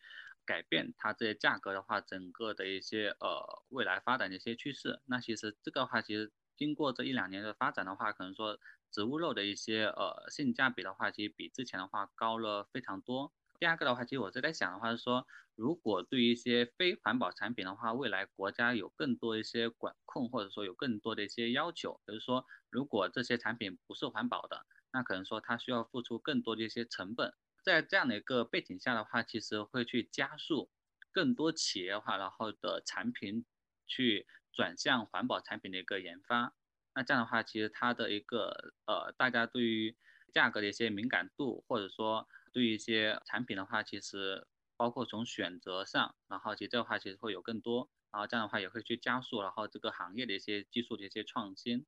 [0.49, 4.99] 改变它这些价格的话，整个的一些呃未来发展的一些趋势。
[5.05, 8.57] 那其实这个话，其实经过这一两年的发展的话，可能说
[8.91, 13.31] 植物肉的一些呃性价比的话，其实比之前的话高了非常多。
[13.59, 27.33] 第二个的话，其实我是在想的话是说，如果对于一些非环保产品的话，未来国家有更多一些管控，或者说有更多的一些要求，比如说，如果这些产品不是环保的，那可能说它需要付出更多的一些成本。
[27.69, 30.71] 在这样的一个背景下的话，其实会去加速
[31.11, 33.45] 更多企业化，然后的产品
[33.85, 36.55] 去转向环保产品的一个研发。
[36.95, 39.95] 那这样的话，其实它的一个呃，大家对于
[40.33, 51.85] 价格的一些敏感度，或者说对于一些产品的话，其实包括从选择上，然后其实这个话其实会有更多，然后这样的话也会去加速，然后这个行业的一些技术的一些创新。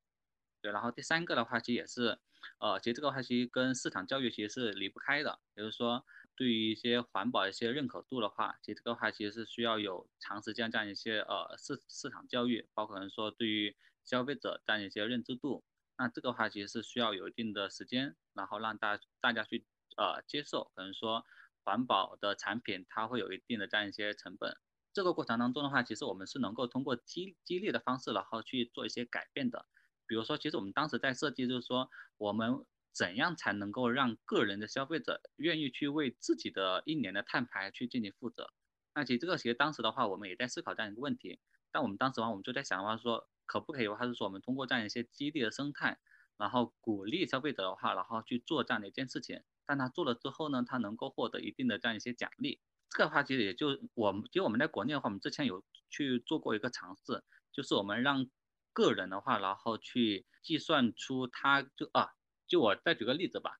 [0.62, 2.18] 对，然后第三个的话，其实也是，
[2.58, 5.40] 呃，其实这个话其实跟市场教育其实是离不开的。
[5.54, 6.04] 比如说，
[6.36, 15.64] 对于一些环保一些认可度的话，其实这个话其实是需要有长时间这样一些呃市市场教育，包括可能说对于消费者这样一些认知度，
[15.98, 19.66] 那这个话其实是需要有一定的时间，然后让大大家去。
[19.94, 21.22] 呃，接受可能说
[21.64, 24.56] 环保的产品，它会有一定的这样一些成本。
[24.94, 29.66] 这个过程当中的话，其实我们是能够通过激激励的方式，然后去做一些改变的。
[30.12, 31.88] 比如说，其实我们当时在设计，就是说
[32.18, 38.52] 我们怎样才能够让个人的消费者愿意去为自己的一年的碳排去进行负责。
[38.94, 41.40] 那其实这个其实当时的话，我们也在思考这样一个问题。
[41.70, 45.98] 但我们当时的话，我们就在想的话说，可不可以的话是说，我们通过这样一些激励的生态，
[46.36, 49.42] 然后鼓励消费者的话，然后去做这样的一件事情。
[49.64, 52.60] 但他做了之后呢，他能够获得一定的这样一些奖励。
[52.90, 58.26] 这个的话，其实也就我们，其实我们在国内的话，我们之前有去做过一个尝试，就是我们让
[58.72, 62.10] 个人的话，然后去计算出他就啊，
[62.46, 63.58] 就我再举个例子吧。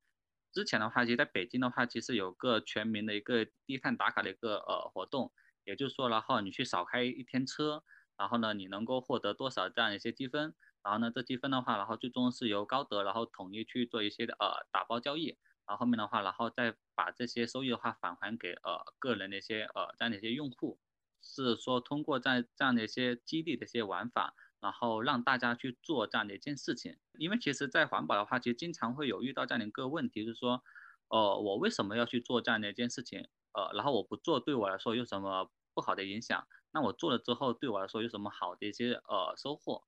[0.52, 5.32] 之前的话，其实在北京的话，其实有个全民的一个低碳打卡的一个呃活动，
[5.64, 7.84] 也就是说，然后你去少开一天车，
[8.16, 15.38] 然后呢，你能够获得多少这样一些积分，然后呢，这积分的话，然后最终是由高德然后统一去做一些呃打包交易。
[15.64, 20.80] 然后后面的话，然后再把这些收益的话返还给呃个人的一些呃这样的一些用户，
[21.22, 26.98] 是说通过在这样的一些激励的一些玩法，然后让大家去做这样的一件事情。
[27.18, 30.62] 因为其实，在环保的话，其实经常会有遇到这样的一个问题，就是说，
[31.08, 33.28] 呃，我为什么要去做这样的一件事情？
[33.52, 36.46] 呃，然后我不做对我来说有什么不好的影响？
[36.72, 39.84] 那我做了之后对我来说有什么好的一些呃收获？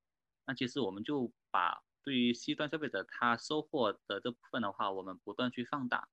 [0.47, 6.09] 那其实我们就把对于 C 端消费者他收获的这部分的话，我们不断去放大。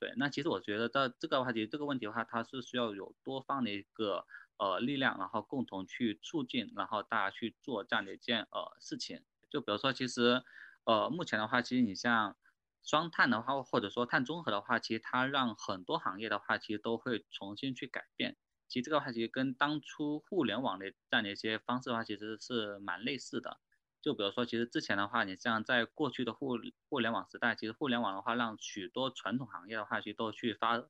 [0.00, 4.24] 对，那其实我觉得这这个话题这个问题的话，它是需要有多方的一个
[4.58, 9.24] 呃力量，然后共同去促进，然后大家去做这样的一件呃事情。
[9.50, 10.44] 就比如说，其实
[10.84, 12.36] 呃目前的话，其实你像
[12.82, 18.36] 双碳的话，或者说碳中和的话，其实它让很多行业的话，其实都会重新去改变。
[18.68, 23.60] 其实这个话其实跟当初互联网的这样的一些方式的话，其实是蛮类似的。
[24.00, 26.56] 就比如说，其实之前的话，你像在过去的互
[26.88, 30.84] 互联网时代，其实互联网的话，让许多传统行业的话，其实都去发，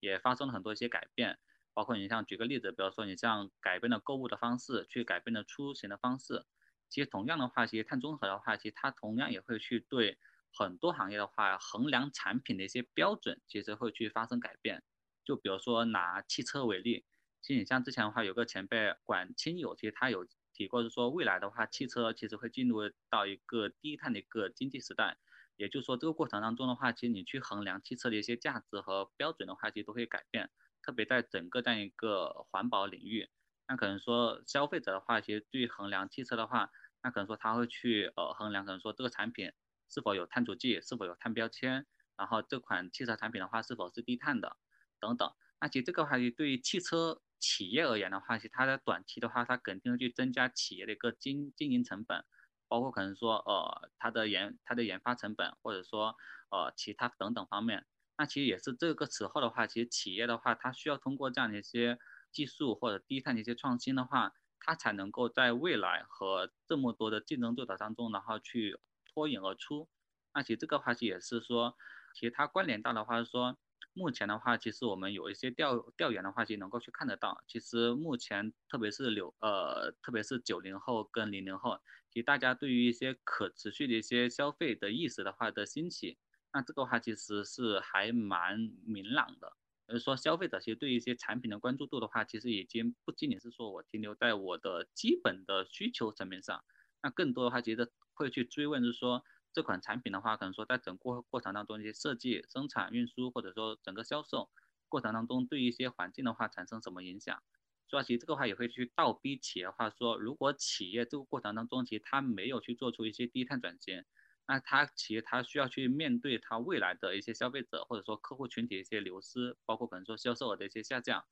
[0.00, 1.38] 也发生了很多一些改变。
[1.74, 6.46] 包括你像举个例子，比如说你像改变了购物的方式，去改变了出行的方式。
[6.88, 10.18] 其实同样的话，其实碳中和的话，其实它同样也会去对
[10.56, 14.84] 很多行业的话，衡量产品的一些标准，其实会去发生改变。
[15.24, 17.04] 就比如说拿汽车为例，
[17.42, 25.18] 其实你像之前的话，有个前辈管清友，其实他有提过，是说未来的话，汽车其实会进入到一个低碳的一个经济时代。
[25.56, 30.50] 也就是说，这个过程当中的话，其实你去衡量汽车的一些价值和标准的话，其实都会改变。
[30.84, 33.30] 特别在整个这样一个环保领域，
[33.66, 36.70] 那可能说消费者的话，其实对衡量汽车的话，
[37.02, 39.50] 那可能说他会去呃衡量，可能说这个产品
[39.88, 41.86] 是否有碳足迹，是否有碳标签，
[42.18, 44.58] 然后这款汽车产品的话是否是低碳的。
[45.00, 52.22] 等等，那其实这个话题对于汽车企业而言的话，其实它的短期的话，它肯定会去增加企业的一个经经营成本，
[52.68, 56.14] 包括可能说呃它的研它的研发成本，或者说
[56.50, 57.86] 呃其他等等方面。
[58.16, 61.98] 那其实也是这个时候的话，其实企业的话，它需要通过这样的一些
[62.32, 69.88] 技术或者低碳的一些创新的话，它才能够在未来和这么多的竞争对手当中，然后去脱颖而出。
[70.34, 71.76] 那其实这个话题也是说，
[72.14, 73.58] 其实它关联到的话是说。
[73.96, 77.44] 目前的话，其实我们有一些调调研的话，其实能够去看得到。
[77.46, 81.78] 其实目前，特别是六呃，特别是九零后跟零零后，
[82.10, 86.18] 其实大家对于一些可持续的一些消费的意识的话的兴起，
[86.54, 89.52] 那这个话其实是还蛮明朗的。
[89.86, 96.64] 就是说，消费者其实对一些产品的关注度的话，其实已经不仅仅是说我停留在我的基本的需求层面上，
[97.02, 99.22] 那更多的话，其实会去追问，就是说。
[99.56, 104.50] 这款产品的话，可能说在整个过程当中一些设计、生产、运输，或者说整个销售
[104.88, 107.40] 过程当中，对一些环境的话产生什么影响？
[107.86, 114.04] 所以其实这个话也会去倒逼企业的话说，如果企业这个过程当中其实它没有去做出一些低碳转型，
[114.46, 121.24] 那它企业它需要去面对它未来的一些消费者或者说客户群体的一些流失，包括可能说销售额的一些下降，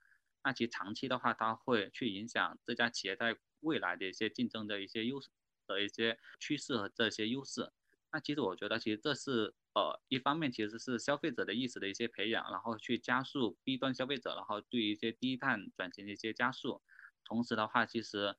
[0.45, 5.29] 那其实长期的话它会去影响这家企业在未来的一些竞争的一些优势
[5.67, 7.73] 的一些趋势和这些优势。
[8.15, 16.83] 那其实我觉得，其实这是呃一方面，其实是消费者的意识的一些培养，然后去加速 B 端消费者，然后对于一些低碳转型的一些加速。
[17.25, 18.37] 同时的话，其实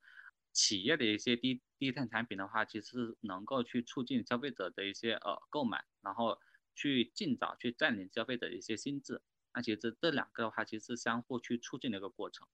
[0.54, 6.38] 企业的一些低低碳产品的话，其实能够去促进消费者的一些呃购买，然后
[6.74, 9.20] 去尽早去占领消费者的一些心智。
[9.52, 12.46] 那其实这两个的话，其实是相互去促进的一个过程。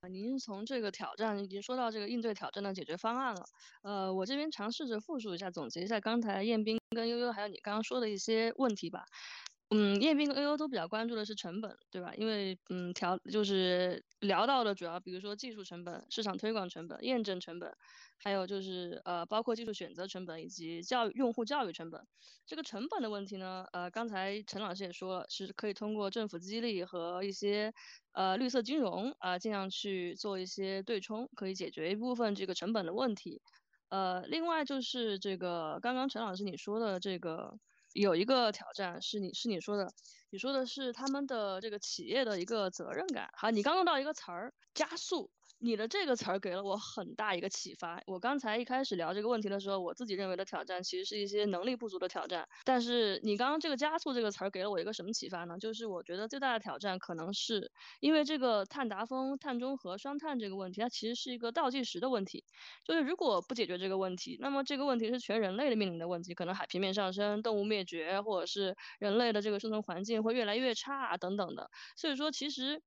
[0.00, 3.44] 啊，您从这个挑战已经说到这个应对挑战的解决方案了。
[3.82, 9.04] 呃，我这边尝试着复述一下，总结一下刚才彦斌跟悠悠还有你刚刚说的一些问题吧。
[9.70, 12.14] 嗯，叶斌跟 AO 都比较关注的是成本，对吧？
[12.16, 17.70] 因为嗯，调就是聊到的主要，比如说技术成本、市场推广成本、验证成本，
[18.16, 22.00] 还有就是呃，包括技术选择成本以及教育用户教育成本。
[22.46, 27.70] 这个成本的问题呢，呃，刚才陈老师也说了，是可以通过政府激励和一些
[28.12, 33.42] 呃绿色金融啊，尽量去做一些对冲，可以解决一部分这个成本的问题。
[33.90, 37.58] 呃，另外就是这个刚刚陈老师你说的这个。
[38.00, 39.92] 有一个挑战是你是你说的，
[40.30, 43.28] 你说的是他们的这个企业的一个责任感。
[43.36, 45.30] 好，你刚用到一个词儿，加速。
[45.60, 48.00] 你的这个词儿给了我很大一个启发。
[48.06, 52.46] 我刚才一开始聊这个问题的时候，我自己认为的挑战其实是一些能力不足的挑战。
[52.64, 55.58] 但是你刚刚这个加速这个词儿给了我一个什么启发呢？
[55.58, 62.44] 就是我觉得最大的挑战可能是因为这个碳达峰、碳中和、双碳这个问题，它其实是一个倒计时的问题。
[62.84, 71.68] 就是如果不解决这个问题，那么这个问题是全人类的面临的问题，可能海平面上升、动物灭绝，或者是人类的这个生存环境会越来越差等等的。
[71.96, 72.80] 所以说，其实。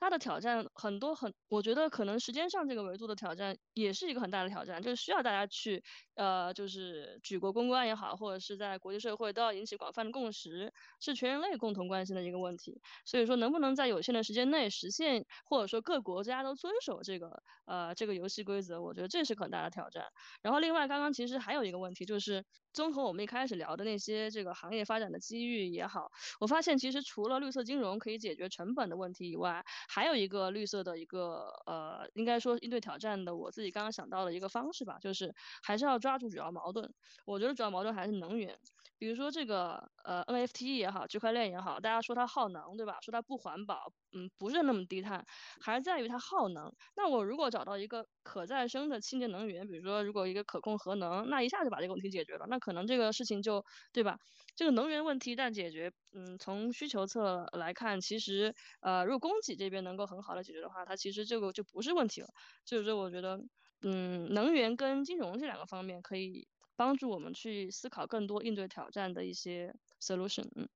[0.00, 5.82] 它的挑战很多很，我觉得可能时间上这个维度的挑战也是一个很大的挑战，就是需要大家去，
[6.14, 12.80] 呃，就是举国公关也好，或者是在国际社会都要引起广泛的共识，是全人类共同关心的一个问题。
[13.04, 20.04] 所以说，能不能在有限的时间内实现，或者说各国家都遵守这个，呃，这个游戏规则，我觉得这是很大的挑战。
[20.42, 26.06] 然后另外，刚刚其实还有一个问题，就是综合我们一开始聊的那些这个行业发展的机遇也好，
[26.40, 35.32] 我发现其实除了绿色金融可以解决成本的问题以外，还有一个绿色的一个呃，应该说应对挑战的，我自己刚刚想到的一个方式吧，就是
[35.62, 36.92] 还是要抓住主要矛盾。
[37.26, 38.58] 我觉得主要矛盾还是能源，
[38.98, 42.98] 比如说这个呃 NFT 也好，区块链也好，大家说它耗能，对吧？
[43.00, 45.24] 说它不环保，嗯，不是那么低碳，
[45.60, 46.72] 还是在于它耗能。
[46.96, 54.16] 那我如果找到一个可再生的清洁能源，比如说如果一个可控核能，那一下就把这个问题解决了，那可能这个事情就对吧？
[54.56, 62.28] 这个能源问题一旦解决，嗯，从需求侧来看，其实，呃，如果供给这边能够很好的解决的话，它其实这个就不是问题了。
[62.64, 63.38] 就是说，我觉得，
[63.82, 70.48] 嗯，能源跟金融这两个方面可以帮助我们去思考更多应对挑战的一些 solution。
[70.56, 70.68] 嗯，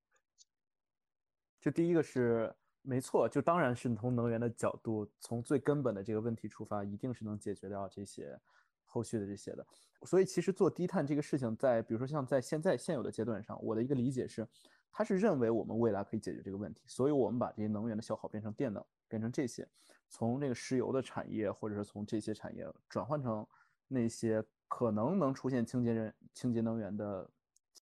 [1.60, 8.38] 就第一个是没错，就当然是从能源的角度，从最根本的这个问题出发，一定是能解决掉这些
[8.84, 9.64] 后续的这些的。
[10.02, 14.46] 所以其实做低碳这个事情，在比如说像在现在现有的阶段上，我的一个理解是，
[14.90, 19.66] 他是认为我们未来可以解决这个问题，所以我们把这些能源的消耗变成电能，变成这些，
[20.08, 23.46] 从这个石油的产业或者是从这些产业转换成
[23.86, 27.30] 那些可能能出现清洁人清洁能源的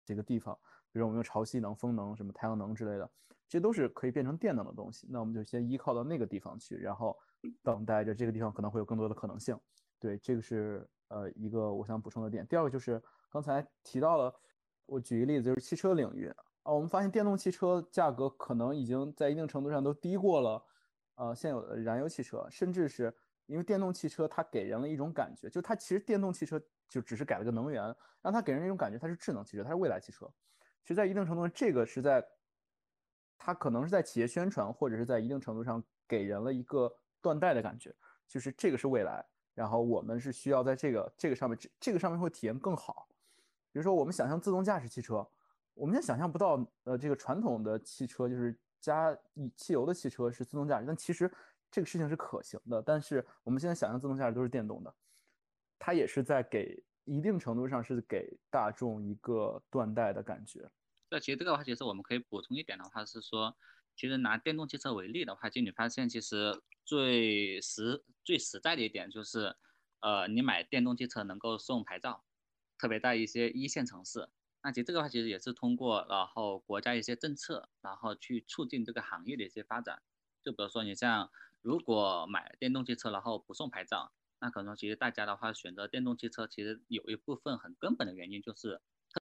[0.04, 0.58] 这个地方，
[0.92, 3.10] 比如我们用潮汐能、风能、什么太阳能之类的，
[3.48, 5.08] 这都是可以变成电能的东西。
[5.10, 7.18] 那我们就先依靠到那个地方去，然后
[7.64, 9.60] 等待着这个地方可能会有更多的可能性。
[10.00, 10.88] 对，这个是。
[11.10, 14.36] 呃，一个我想补充的点，第二个就是刚才提到了，
[14.86, 16.28] 我举一个例子，就是汽车领域
[16.64, 20.62] 啊，我们发现电动汽车价格可能已经在一定程度上都低过了，
[21.16, 27.82] 呃，现有的燃油汽车，甚至是因为电动汽车它给人了一种感觉，就它其实电动汽车就只是改了个能源，
[28.22, 30.30] 让它给人一种感觉它是智能汽车，它是未来汽车。
[30.84, 32.22] 其实，在一定程度上，这个是在
[33.38, 37.94] 它可能是在企业宣传，或者是在一定程度上给人了一个断代的感觉，
[38.28, 39.26] 就是这个是未来。
[39.54, 43.08] 然后我们是需要在这个这个上面，这这个上面会体验更好。
[43.72, 45.28] 比如说，我们想象自动驾驶汽车，
[45.74, 49.18] 我们现在想象不到，呃，这个传统的汽车就是加
[49.56, 51.32] 汽油的汽车是自动驾驶，但其实
[51.72, 52.82] 这个事情是可行的。
[52.82, 54.94] 但是我们现在想象自动驾驶都是电动的，
[55.80, 60.70] 它也是在给一定程度上是给大众一个断代的感觉。
[61.10, 63.58] 那其实这个的话，其实我们可以补充一点的话是说，
[63.96, 66.62] 其实拿电动汽车为例的话，就你发现其实。
[66.88, 69.58] 最实最实在的一点就是，
[70.00, 72.24] 呃，你买电动汽车能够送牌照，
[72.78, 74.30] 特别在一些一线城市。
[74.64, 80.02] 那其实这个话其实也是通过然后国家一些政策，然后去促进这个行业的一些发展。
[80.42, 81.30] 就比如说你像
[81.62, 88.80] 如果买电动汽车然后不送牌照，那可能其实大家的话选择电动汽车其实有一部分很根本的原因就是，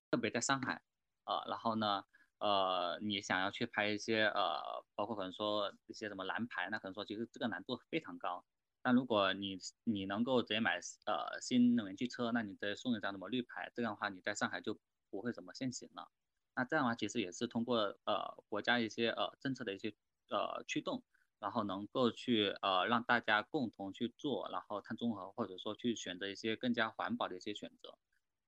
[0.09, 0.83] 特别在上海，
[1.27, 2.05] 呃，然后呢。
[2.39, 4.61] 呃，你想要去拍一些呃，
[4.95, 8.45] 包括可能说一些什么蓝牌，那可能说其实这个难度非常高。
[8.83, 16.11] 但如果你你能够直接买呃新能源汽车，那你直接送一张什么绿牌，这样的话你在上海就不会怎么限行了。
[16.55, 19.95] 那这样的话其实也是通过呃国家一些呃政策的一些
[20.29, 21.03] 呃驱动，
[21.39, 27.97] 然后能够去呃让大家共同去做，然后碳中和或者说去选择一些更加环保的一些选择。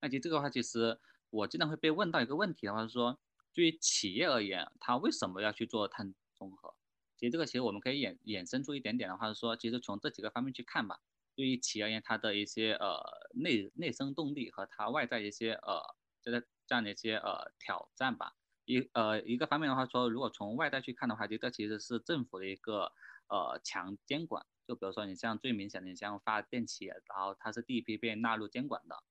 [0.02, 1.00] 那其实这个话其实
[1.30, 3.18] 我经常会被问到一个问题的话是说。
[3.54, 6.72] 对于企业而言，它为什么要去做碳中和？
[7.16, 11.00] 其实这个其实我们可以衍衍生出一点点的话，是说，其实从这几个方面去看吧。
[11.34, 13.00] 对于企业而言，它的一些呃
[13.32, 15.80] 内内生动力和它外在一些呃
[16.22, 18.36] 就是这样的一些呃挑战吧。
[18.64, 22.92] 一呃一个方面的话说，如果从外在去看的话，这其实是政府的一个
[23.28, 24.46] 呃强监管。
[24.68, 29.02] 就比如说你像最明显的，你像发电企业，然后它是第一批被纳入监管的。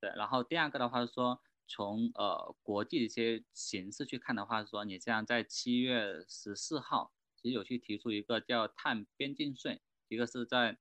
[0.00, 1.42] 对，然后第二个的话是说。
[1.66, 10.78] 从呃国际的一些形势去看的话，说你像在七月十四号，其实有去提出一个叫碳边境税，一个是在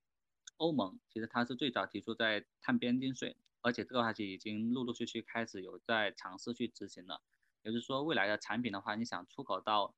[0.57, 7.21] 欧盟，其实它是最早提出在碳边境税，而且这个话其实已经陆陆续续开始有在尝试去执行了。
[7.63, 9.95] 也就是说，未来的产品的话，你想出口到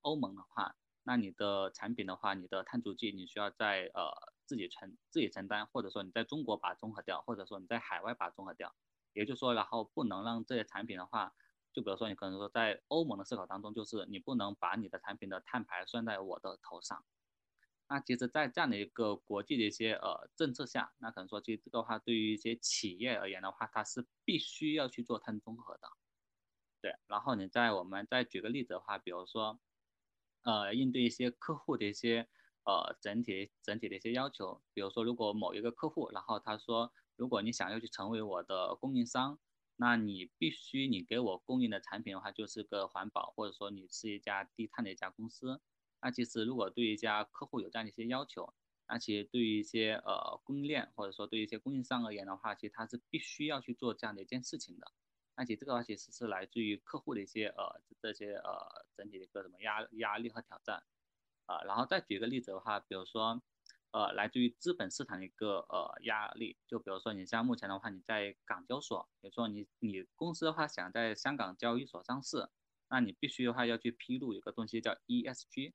[0.00, 4.10] 欧盟的话，那你的产品的话，你的碳足迹你需要在呃
[4.46, 8.74] 自己承自己承担，或者说你在中国把它综合掉，或者说你在海外把它综合掉。
[9.12, 11.34] 也就是说，然后不能让这些产品的话，
[11.72, 17.04] 就比如说你可能说在欧盟的思考当中，就是你不能把你的产品的碳排算在我的头上。
[17.88, 25.88] 那其实，在这样的一个国际的一些呃政策下，那可能说其实这个话对于一些企业而言的话，它是必须要去做碳中和的。
[26.80, 29.60] 对，然后你在我们再举个例子的话，比如说，
[30.42, 32.28] 呃，应对一些客户的一些
[32.64, 34.62] 呃整体整体的一些要求。
[34.72, 36.92] 比如说，如果某一个客户，然后他说，
[37.22, 39.38] 如果你想要去成为我的供应商，
[39.76, 45.60] 那你必须你给我供应的产品的话，就是个环保，或者说你是一家低碳的一家公司。
[46.00, 48.52] 那其实如果对一家客户有这样的一些要求，
[48.88, 54.90] 那其实对于一些呃供应链或者说对于一些供应商而言的话，其实他是必须要去做这样的一件事情的。
[55.36, 60.82] 那其实这个话其实是来自于客户的一些呃这些呃整体的一个什么压压力和挑战
[61.46, 61.62] 啊。
[61.62, 63.40] 然后再举个例子的话，比如说
[63.92, 72.48] 呃来自于资本市场的一个呃压力，就比如说你像目前的话，你在港交所，比如说你你公司的话想在香港交易所上市，
[72.88, 75.72] 那你必须的话要去披露一个东西叫 ESG。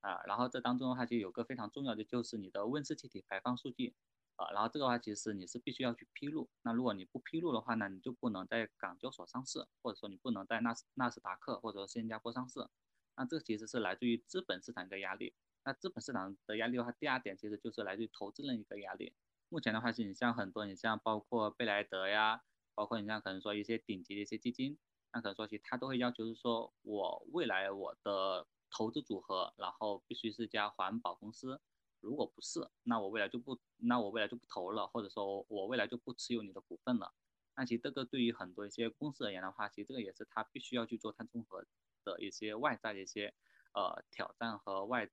[0.00, 3.96] 啊，然后这当中的话就有个非常重要的，就是你的温室气体排放数据，
[4.36, 6.48] 啊，然后这个话其实你是必须要去披露。
[6.62, 12.68] 那如果你不披露的话呢，你就不能在港交所上市，或者说你不能在纳斯纳斯达克或者说新加坡上市。
[13.16, 15.34] 那这个其实是来自于资本市场的压力。
[15.64, 19.12] 那资本市场的压力的话，第二点其实就是来自于投资人一个压力。
[19.48, 22.42] 目前的话是你像很多，你像包括贝莱德呀，
[22.74, 24.78] 包括你像可能说一些顶级的一些基金，
[25.12, 28.46] 那可能说其实他都会要求是说我未来我的。
[28.70, 31.58] 投资组合，然后必须是家环保公司，
[32.00, 37.14] 如果不是，那我未来就不，那我未来就不投了，或者说我未来就不持有你的股份了。
[37.56, 41.64] 那其实这个对于很多一些公司而言的话，其实这个也是他必须要去做碳中和
[42.04, 43.32] 的一些外在的一些
[43.72, 45.08] 呃挑战和外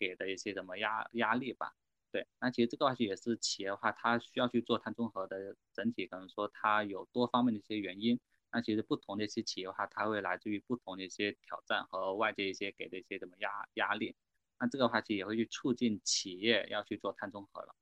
[0.00, 1.74] 给的一些什么压压力吧。
[2.10, 8.18] 对，那其实这个话题也是企业的话，它需要去做碳中和的整体，可能说它有多方面的一些原因。
[8.50, 14.16] 那其实不同的一些企业的话，它会来自于不同的一些挑战和外界一些给的一些什么压压力。
[14.58, 17.76] 那这个话题也会去促进企业要去做碳中和了。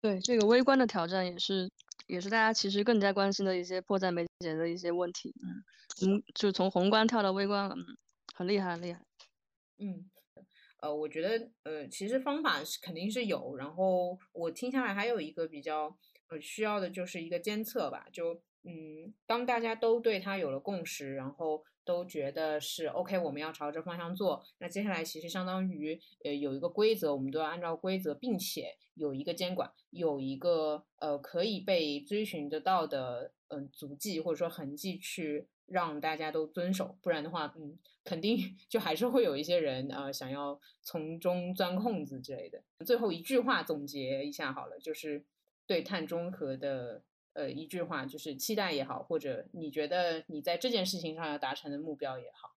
[0.00, 1.70] 对，这个微观的挑战也是
[2.06, 5.34] 也是大家其实更加关心的一些迫在眉睫的一些问题。
[5.42, 5.64] 嗯，
[6.08, 7.98] 嗯，就从宏观跳到微观了，嗯，
[8.34, 9.02] 很厉害，很厉害。
[9.78, 10.10] 嗯，
[10.80, 15.96] 呃，我觉得呃，其实方法是肯定是有，然后我听下来还有一个比较。
[16.28, 38.38] 呃，需要的就是一个监测吧，就嗯，当大家都对它有了共识，然后都觉得是 OK，我们要朝着方向做，那接下来其实相当于呃有一个规则，我们都要按照规则，并且有一个监管，有一个呃可以被追寻得到的嗯足迹或者说痕迹去让大家都遵守，不然的话，嗯，肯定
[38.68, 42.62] 就还是会有一些人呃想要从中钻空子之类的。
[42.84, 45.24] 最后一句话总结一下好了，就是。
[45.68, 47.02] 对碳中和的
[47.32, 52.54] 呃一句话，就是期待也好，或者你觉得你在这件事情上要达成的目标也好。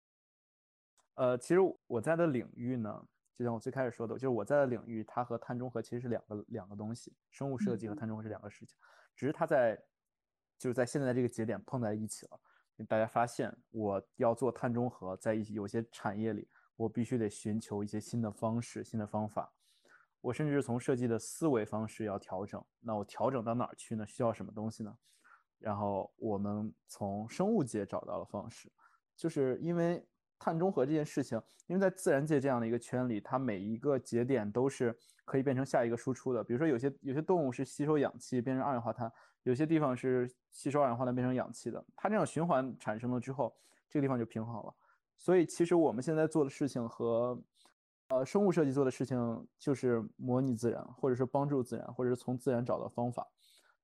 [1.13, 8.77] 呃，其实我在的领域呢，就像我最开始说的，就是我在的领域，它和碳中和其实是两个两个东西，生物设计和碳中和是两个事情，
[9.15, 9.81] 只是它在
[10.57, 12.37] 就是在现在这个节点碰在一起了。
[12.85, 19.51] 大家发现，我要做碳中和，在一些有些产业里，我必须得寻求一些新的方式、新的方法。
[20.21, 24.05] 我甚至从设计的思维方式要调整，那我调整到哪儿去呢？
[24.05, 24.95] 需要什么东西呢？
[25.59, 28.71] 然后我们从生物界找到了方式，
[29.15, 30.05] 就是因为
[30.37, 36.43] 碳中和这件事情，因为在自然界这样的一个圈里，它每一个节点都是可以变成下一个输出的。
[36.43, 39.11] 比如说有些有些动物是吸收氧气变成二氧化碳，
[39.47, 43.55] 有些地方是吸收二氧化碳变成氧气的，它这样循环产生了之后，
[43.87, 44.75] 这个地方就平衡了。
[45.15, 47.41] 所以其实我们现在做的事情和
[48.09, 53.25] 呃，生物设计做的事情就是模拟自然，或者是帮助自然，或者是从自然找到方法。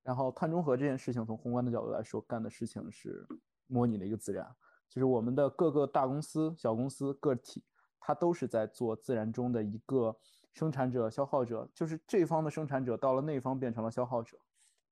[0.02, 3.26] 然后碳中和这件事情，从宏观的角度来说，干的事情是
[3.68, 4.46] 模拟了一个自然，
[4.90, 7.64] 就是我们的各个大公司、小公司、个体，
[8.02, 10.14] 它都是在做自然中的一个
[10.52, 14.38] 生产者、消耗者，就是这方的生产者到了那方变成了消耗者，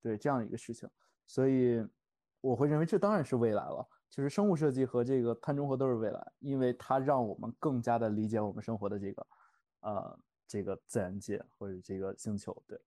[0.02, 0.90] 对这样一个事情。
[1.28, 1.86] 所以
[2.42, 3.88] 我会认为这当然是未来了。
[4.10, 9.26] 就是生物设计和这个碳中和都是未来，因为它让我们更加的理解我们生活的这个，
[9.80, 12.62] 呃，这个自然界或者这个星球。
[12.68, 12.78] 对，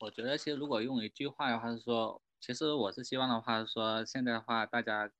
[0.00, 5.12] 我觉得其实如果用一句话的话是说，其实我是希望的话是说，现在的话大家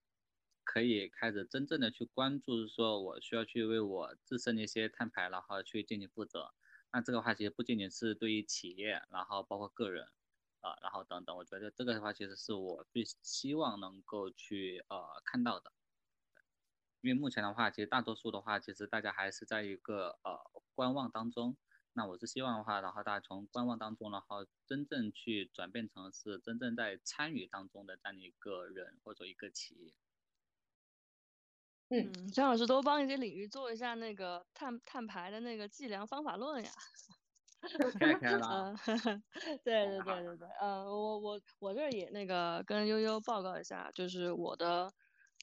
[0.64, 6.54] 可以开始真正的去关注，是说我需要去为我自身的一些碳排然后去进行负责。
[6.94, 10.06] 那这个话其实不仅仅是对于企业，然后包括个人。
[10.64, 15.70] 啊，然后等等，我觉得这个的话，其实是我最希望能够去呃看到的，
[17.02, 21.56] 因为目前的话，其实大多数的话，其实大家还是在一个呃观望当中。
[21.92, 29.92] 那我是希望的话，然后大家从观望当中，然后真正去转变成是真正在参与当中的这样的一个人或者一个企业。
[31.90, 36.72] 嗯，张老师多帮一些领域做一下那个碳碳排的那个计量方法论呀。
[37.98, 38.74] 开开了，
[39.64, 44.92] 对对对对对，呃，我我我这儿也那个跟悠悠报告一下，就是我的，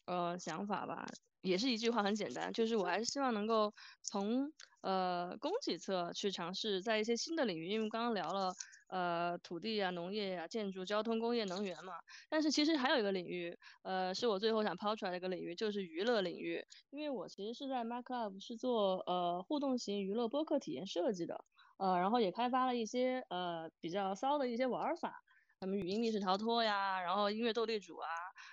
[0.06, 1.06] 呃，想法吧，
[1.42, 3.74] 也是一句话很简单，就是我还是希望能够
[4.04, 8.54] 从呃供给侧去尝试，在一些新的领域，因为刚刚聊了
[8.90, 11.94] 呃土地啊、农业呀、建筑、交通、工业、能源嘛，
[12.30, 21.44] 但是其实还有一个领域，呃，是我最后想抛出来的一个领域，就是娱乐领域，因为我其实是在 MyClub 是做呃互动型娱乐播客体验设计的，
[21.82, 25.14] 呃，然后也开发了一些呃比较骚的一些玩法。
[25.60, 28.08] 什么语音密室逃脱呀，然后音乐斗地主啊，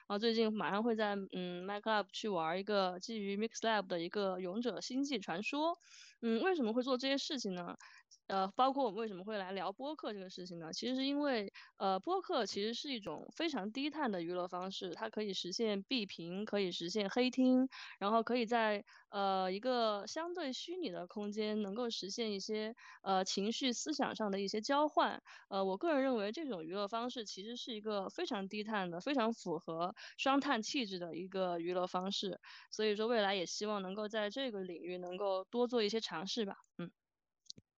[0.08, 5.78] 然后最近马上会在嗯 MyClub 去玩一个基于 MixLab 的一个勇者星际传说。
[6.20, 7.76] 嗯，为什么会做这些事情呢？
[8.28, 10.70] 呃，包括我们为什么会来聊播客这个事情呢？
[10.72, 17.68] 其实是因为，呃，播客其实是一种非常低碳的娱乐方式，它可以实现闭屏，可以实现黑听，
[17.98, 25.22] 然后可以在呃一个相对虚拟的空间，能够实现一些呃情绪、思想上的一些交换。
[25.48, 32.38] 呃，我个人认为这种娱乐方式其实是一个非常低碳的、非常符合双碳气质的一个娱乐方式。
[32.70, 36.54] 所以说，未来也希望能够在这个领域能够多做一些尝试吧。
[36.76, 36.90] 嗯。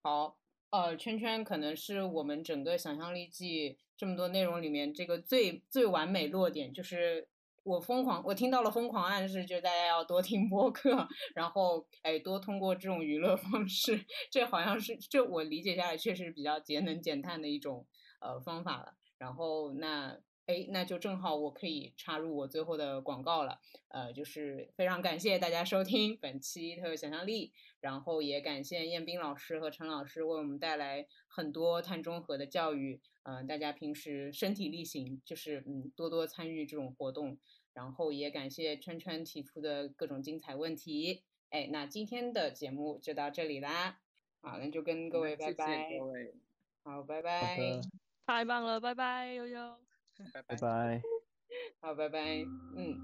[0.03, 0.39] 好，
[0.71, 7.29] 呃，圈圈可能是我们整个想象力季这么多内容里面这个最最完美落点，就是
[7.65, 17.87] 我疯狂，我听到了疯狂暗示，就大家要多听播客，然后哎多通过这种娱乐方式，这好像是这我理解下来确实比较节能减碳的一种
[18.21, 18.95] 呃方法了。
[19.19, 20.19] 然后那
[20.51, 27.53] 哎那就正好我可以插入我最后的广告了，呃，就是非常感谢大家收听本期特有想象力。
[27.81, 33.01] 然后也感谢彦斌老师和陈老师为我们带来很多碳中和的教育。
[33.23, 37.39] 嗯，大家平时身体力行，就是嗯多多参与这种活动。
[37.73, 41.23] 然后也感谢圈圈提出的各种精彩问题。
[41.51, 44.01] 哎，那今天的节目就到这里啦。
[44.43, 45.99] 好，那就跟各位拜拜。
[45.99, 46.35] 各位，
[46.83, 47.81] 好，拜拜。
[48.27, 49.90] 太棒了，拜拜，悠悠。
[50.33, 51.03] 拜拜拜。
[51.81, 52.47] 好，拜拜。
[52.77, 52.99] 嗯。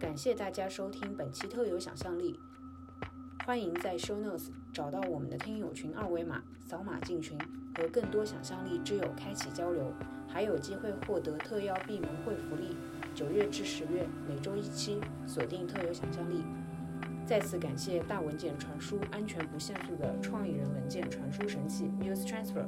[0.00, 2.38] 感谢大家收听本期特有想象力，
[3.44, 7.36] 欢迎在 Show Notes 找到我们的听友群二维码，扫码进群，
[7.76, 9.92] 和更多想象力之友开启交流，
[10.28, 12.76] 还有机会获得特邀闭门会福利。
[13.14, 16.44] 九月至十月每周一期，锁定特有想象力。
[17.28, 22.64] 再次感谢大文件传输安全不限速的创意人文件传输神器 Muse Transfer，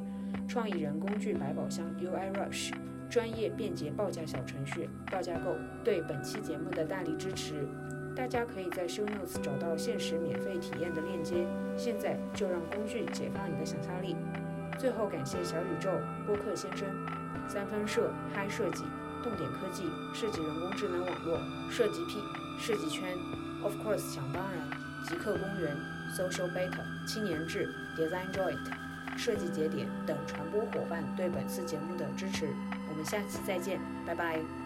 [0.46, 2.70] 创意人工具百宝箱 UI Rush。
[3.08, 7.66] 专业便捷报价小程序报价购对本期节目的大力支持，
[8.14, 11.46] 大家可以在 Show Notes 找到限时免费体验的链接。
[11.78, 14.14] 现在就让工具解放你的想象力。
[14.78, 15.90] 最后感谢小宇宙、
[16.26, 16.86] 播客先生、
[17.48, 18.84] 三分社、嗨设计、
[19.22, 21.38] 动点科技、设计人工智能网络、
[21.70, 22.20] 设计 P、
[22.58, 23.16] 设计圈、
[23.62, 24.58] Of course 想当然、
[25.06, 25.76] 极客公园、
[26.12, 28.58] Social Beta、青年志、Design Joint、
[29.16, 32.48] 设计节点等传播伙伴对本次节目的支持。
[32.88, 34.59] 我们下期再见，拜拜。